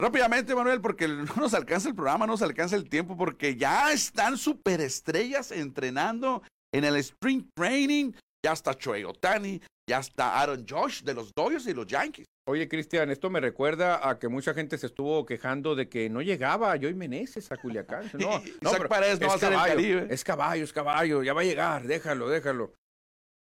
[0.00, 3.92] Rápidamente, Manuel, porque no nos alcanza el programa, no nos alcanza el tiempo, porque ya
[3.92, 8.12] están superestrellas entrenando en el Spring Training.
[8.44, 12.26] Ya está Choi Otani, ya está Aaron Josh de los Dodgers y los Yankees.
[12.48, 16.22] Oye, Cristian, esto me recuerda a que mucha gente se estuvo quejando de que no
[16.22, 18.10] llegaba Joey Meneses a Culiacán.
[18.14, 21.86] No, no, no va a ser el Es caballo, es caballo, ya va a llegar,
[21.86, 22.72] déjalo, déjalo.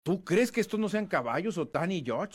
[0.04, 2.34] ¿Tú crees que estos no sean caballos, Otani y Josh?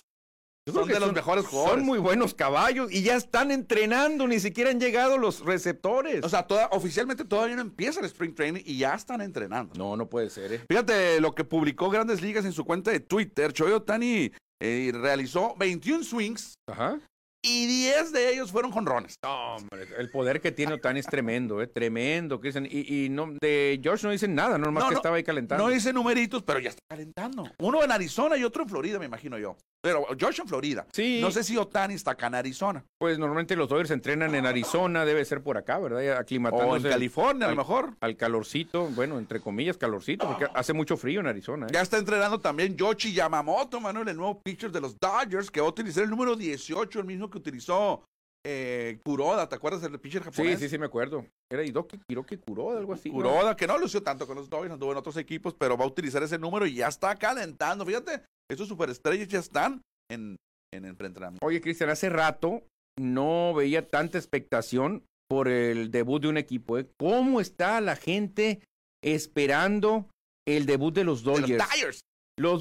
[0.73, 1.77] Son de los mejores jugadores.
[1.77, 6.23] Son muy buenos caballos y ya están entrenando, ni siquiera han llegado los receptores.
[6.23, 9.73] O sea, toda, oficialmente todavía no empieza el Spring Training y ya están entrenando.
[9.77, 10.53] No, no puede ser.
[10.53, 10.61] ¿eh?
[10.67, 13.53] Fíjate lo que publicó Grandes Ligas en su cuenta de Twitter.
[13.53, 16.99] Choyo Tani eh, realizó 21 swings Ajá
[17.45, 19.15] y 10 de ellos fueron jonrones.
[19.23, 22.41] No, hombre, el poder que tiene Otani es tremendo, eh, tremendo.
[22.43, 25.63] Y, y no, de George no dicen nada, nomás que estaba ahí calentando.
[25.63, 27.43] No dice numeritos, pero ya está calentando.
[27.59, 29.57] Uno en Arizona y otro en Florida, me imagino yo.
[29.85, 30.87] Pero George en Florida.
[30.91, 31.19] Sí.
[31.21, 32.83] No sé si Otani está acá en Arizona.
[32.97, 36.17] Pues normalmente los Dodgers entrenan en Arizona, debe ser por acá, ¿verdad?
[36.17, 36.71] Aclimatándose.
[36.71, 37.93] O en California, a lo mejor.
[37.99, 41.67] Al calorcito, bueno, entre comillas, calorcito, porque hace mucho frío en Arizona.
[41.67, 41.69] ¿eh?
[41.71, 45.67] Ya está entrenando también Yoshi Yamamoto, Manuel, el nuevo pitcher de los Dodgers, que va
[45.67, 48.03] a utilizar el número 18, el mismo que utilizó
[48.47, 50.59] eh, Kuroda, ¿te acuerdas del pitcher japonés?
[50.59, 51.25] Sí, sí, sí, me acuerdo.
[51.51, 53.09] Era Hiroki, Hiroki Kuroda, algo así.
[53.09, 55.87] Kuroda, que no lució tanto con los Dodgers, anduvo en otros equipos, pero va a
[55.87, 57.85] utilizar ese número y ya está calentando.
[57.85, 59.81] Fíjate, estos superestrellas ya están
[60.11, 60.37] en,
[60.71, 61.45] en el preentrenamiento.
[61.45, 62.61] Oye, Cristian, hace rato
[62.99, 66.77] no veía tanta expectación por el debut de un equipo.
[66.77, 66.87] ¿eh?
[66.99, 68.61] ¿Cómo está la gente
[69.03, 70.07] esperando
[70.47, 71.49] el debut de los Dodgers?
[71.81, 72.04] Los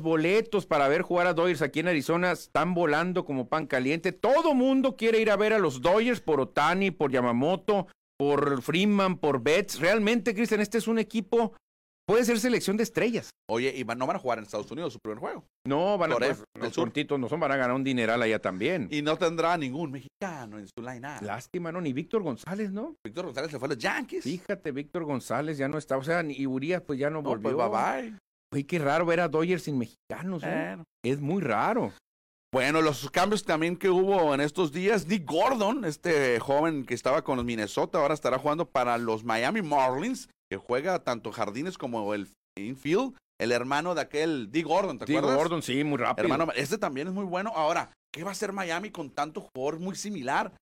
[0.02, 4.12] boletos para ver jugar a Dodgers aquí en Arizona están volando como pan caliente.
[4.12, 9.18] Todo mundo quiere ir a ver a los Dodgers por Otani, por Yamamoto, por Freeman,
[9.18, 9.80] por Betts.
[9.80, 11.54] Realmente, Cristian, este es un equipo,
[12.06, 13.30] puede ser selección de estrellas.
[13.46, 15.44] Oye, y no van a jugar en Estados Unidos su primer juego.
[15.66, 16.36] No, van a jugar.
[16.58, 18.88] Los cortitos no son, van a ganar un dineral allá también.
[18.90, 21.22] Y no tendrá ningún mexicano en su line-up.
[21.22, 21.80] Lástima, ¿no?
[21.80, 22.96] Ni Víctor González, ¿no?
[23.04, 24.24] Víctor González se fue a los Yankees.
[24.24, 25.98] Fíjate, Víctor González ya no está.
[25.98, 27.58] O sea, ni Urias pues ya no, no pues, volvió.
[27.58, 28.18] Pues bye bye.
[28.54, 30.44] Oye, qué raro ver a Dodgers sin mexicanos.
[30.44, 30.78] ¿eh?
[31.04, 31.92] Es muy raro.
[32.52, 37.24] Bueno, los cambios también que hubo en estos días, Nick Gordon, este joven que estaba
[37.24, 42.14] con los Minnesota, ahora estará jugando para los Miami Marlins, que juega tanto jardines como
[42.14, 45.32] el infield, el hermano de aquel Dick Gordon, ¿te acuerdas?
[45.32, 46.28] Dick Gordon, sí, muy rápido.
[46.28, 47.50] Hermano, este también es muy bueno.
[47.56, 50.52] Ahora, ¿qué va a hacer Miami con tanto jugador muy similar?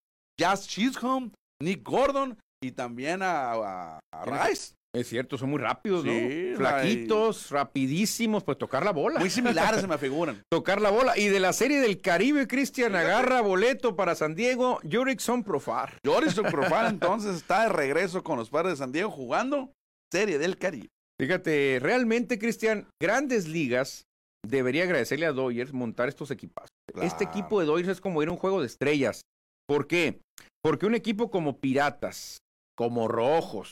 [0.40, 1.30] Jazz Chisholm,
[1.62, 4.72] Nick Gordon y también a, a Rice.
[4.94, 6.12] Es cierto, son muy rápidos, ¿no?
[6.56, 9.20] Flaquitos, rapidísimos, pues tocar la bola.
[9.20, 10.42] Muy similares se me figuran.
[10.50, 11.16] tocar la bola.
[11.16, 15.98] Y de la serie del Caribe, Cristian, agarra boleto para San Diego, Jurickson Profar.
[16.04, 19.72] Jurickson Profar entonces está de regreso con los padres de San Diego jugando
[20.12, 20.88] serie del Caribe.
[21.18, 24.04] Fíjate, realmente, Cristian, grandes ligas
[24.46, 26.68] debería agradecerle a Dodgers montar estos equipos.
[27.00, 29.22] Este equipo de Dodgers es como ir a un juego de estrellas.
[29.66, 30.20] ¿Por qué?
[30.62, 32.38] Porque un equipo como Piratas,
[32.76, 33.70] como Rojos,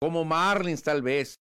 [0.00, 1.36] como Marlins tal vez,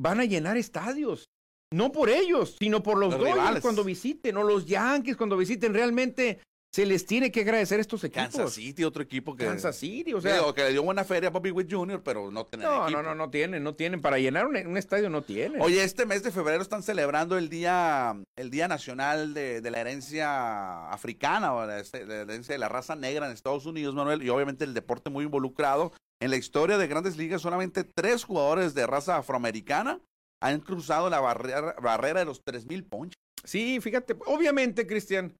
[0.00, 1.28] van a llenar estadios.
[1.72, 5.72] No por ellos, sino por los, los cuando visiten, o los Yankees cuando visiten.
[5.72, 6.40] Realmente
[6.72, 8.22] se les tiene que agradecer a estos equipos.
[8.22, 9.44] Kansas City, otro equipo que.
[9.44, 10.40] Kansas City, o sea.
[10.54, 12.68] que le dio buena feria a Bobby Witt Jr., pero no tienen.
[12.68, 14.00] No, no, no, no tienen, no tienen.
[14.00, 15.60] Para llenar un, estadio no tienen.
[15.60, 20.90] Oye, este mes de febrero están celebrando el Día, el día Nacional de, la Herencia
[20.90, 24.64] Africana, o la, la herencia de la raza negra en Estados Unidos, Manuel, y obviamente
[24.64, 25.92] el deporte muy involucrado.
[26.22, 30.00] En la historia de grandes ligas, solamente tres jugadores de raza afroamericana
[30.42, 33.14] han cruzado la barrera, barrera de los 3.000 ponches.
[33.44, 35.34] Sí, fíjate, obviamente, Cristian,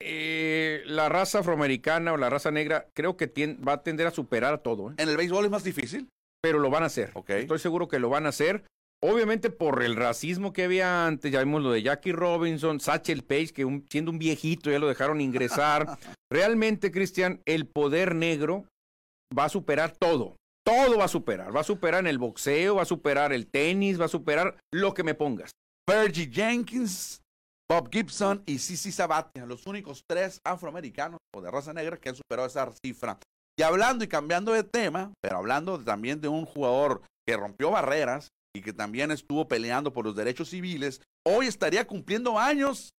[0.00, 3.32] eh, la raza afroamericana o la raza negra creo que
[3.66, 4.90] va a tender a superar todo.
[4.90, 4.94] ¿eh?
[4.98, 6.08] En el béisbol es más difícil.
[6.42, 7.12] Pero lo van a hacer.
[7.26, 8.64] Estoy seguro que lo van a hacer.
[9.02, 13.52] Obviamente por el racismo que había antes, ya vimos lo de Jackie Robinson, Satchel Page,
[13.52, 15.98] que siendo un viejito ya lo dejaron ingresar.
[16.32, 18.64] Realmente, Cristian, el poder negro
[19.36, 20.36] va a superar todo.
[20.64, 21.54] Todo va a superar.
[21.54, 24.94] Va a superar en el boxeo, va a superar el tenis, va a superar lo
[24.94, 25.50] que me pongas.
[25.88, 27.22] Fergie Jenkins,
[27.68, 32.14] Bob Gibson y Sisi Sabatia, los únicos tres afroamericanos o de raza negra que han
[32.14, 33.18] superado esa cifra.
[33.58, 38.28] Y hablando y cambiando de tema, pero hablando también de un jugador que rompió barreras
[38.54, 42.90] y que también estuvo peleando por los derechos civiles, hoy estaría cumpliendo años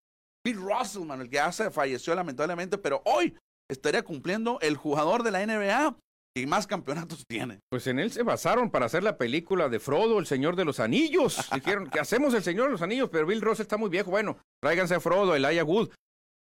[0.45, 3.37] Bill Russell, el que ya se falleció lamentablemente, pero hoy
[3.69, 5.97] estaría cumpliendo el jugador de la NBA
[6.39, 7.59] y más campeonatos tiene.
[7.69, 10.79] Pues en él se basaron para hacer la película de Frodo, el Señor de los
[10.79, 11.37] Anillos.
[11.53, 14.11] Dijeron que hacemos el Señor de los Anillos, pero Bill Ross está muy viejo.
[14.11, 15.89] Bueno, tráiganse a Frodo, Elijah Wood.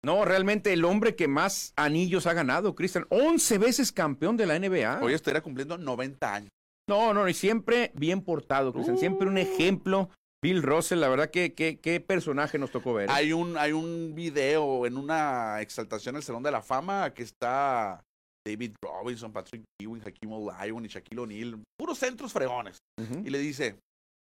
[0.03, 3.05] No, realmente el hombre que más anillos ha ganado, Cristian.
[3.09, 5.01] 11 veces campeón de la NBA.
[5.01, 6.49] Hoy estaría cumpliendo 90 años.
[6.87, 8.97] No, no, y siempre bien portado, Cristian.
[8.97, 9.41] Siempre un uh.
[9.41, 10.09] ejemplo.
[10.41, 13.09] Bill Russell, la verdad que qué personaje nos tocó ver.
[13.09, 13.13] ¿eh?
[13.13, 18.05] Hay un hay un video en una exaltación del Salón de la Fama que está
[18.45, 22.77] David Robinson, Patrick Ewing, Hakim Olajuwon y Shaquille O'Neal, puros centros fregones.
[23.23, 23.79] Y le dice,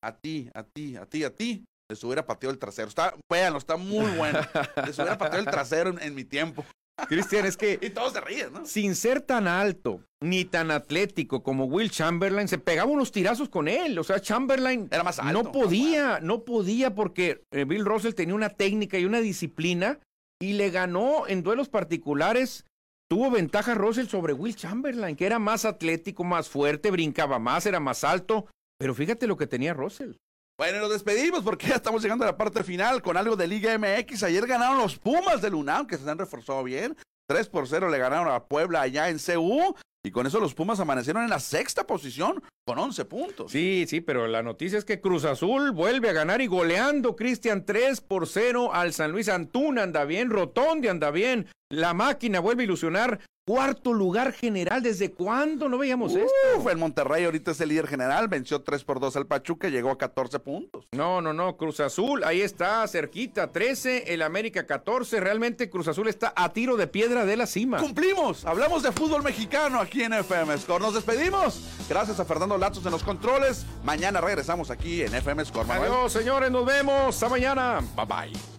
[0.03, 2.87] a ti, a ti, a ti, a ti, les hubiera pateado el trasero.
[2.87, 4.39] Está, véanlo, está muy bueno.
[4.85, 6.63] les hubiera pateado el trasero en, mi tiempo.
[7.07, 7.79] Cristian, es que.
[7.81, 8.65] y todos se ríen, ¿no?
[8.65, 13.67] Sin ser tan alto ni tan atlético como Will Chamberlain, se pegaban unos tirazos con
[13.67, 13.97] él.
[13.97, 14.87] O sea, Chamberlain.
[14.91, 15.43] Era más alto.
[15.43, 19.99] No podía, no podía porque eh, Bill Russell tenía una técnica y una disciplina
[20.41, 22.65] y le ganó en duelos particulares.
[23.09, 27.79] Tuvo ventaja Russell sobre Will Chamberlain, que era más atlético, más fuerte, brincaba más, era
[27.79, 28.45] más alto.
[28.77, 30.13] Pero fíjate lo que tenía Russell.
[30.59, 33.75] Bueno, nos despedimos porque ya estamos llegando a la parte final con algo de Liga
[33.79, 34.23] MX.
[34.23, 36.95] Ayer ganaron los Pumas del UNAM, que se han reforzado bien.
[37.27, 39.75] 3 por 0 le ganaron a Puebla allá en CU.
[40.05, 43.51] Y con eso los Pumas amanecieron en la sexta posición con 11 puntos.
[43.51, 47.65] Sí, sí, pero la noticia es que Cruz Azul vuelve a ganar y goleando Cristian
[47.65, 52.63] 3 por 0 al San Luis Antuna anda bien, Rotondi anda bien, la máquina vuelve
[52.63, 53.19] a ilusionar
[53.49, 54.83] cuarto lugar general.
[54.83, 56.61] ¿Desde cuándo no veíamos esto?
[56.61, 59.89] Fue el Monterrey, ahorita es el líder general, venció 3 por 2 al Pachuca, llegó
[59.89, 60.85] a 14 puntos.
[60.91, 65.19] No, no, no, Cruz Azul, ahí está, cerquita, 13, el América 14.
[65.19, 67.79] Realmente Cruz Azul está a tiro de piedra de la cima.
[67.79, 70.83] Cumplimos, hablamos de fútbol mexicano aquí en FM Score.
[70.83, 71.59] Nos despedimos.
[71.89, 73.65] Gracias a Fernando Latos en los controles.
[73.83, 75.65] Mañana regresamos aquí en FM Score.
[75.71, 77.15] Adiós, señores, nos vemos.
[77.15, 77.79] Hasta mañana.
[77.95, 78.58] Bye bye.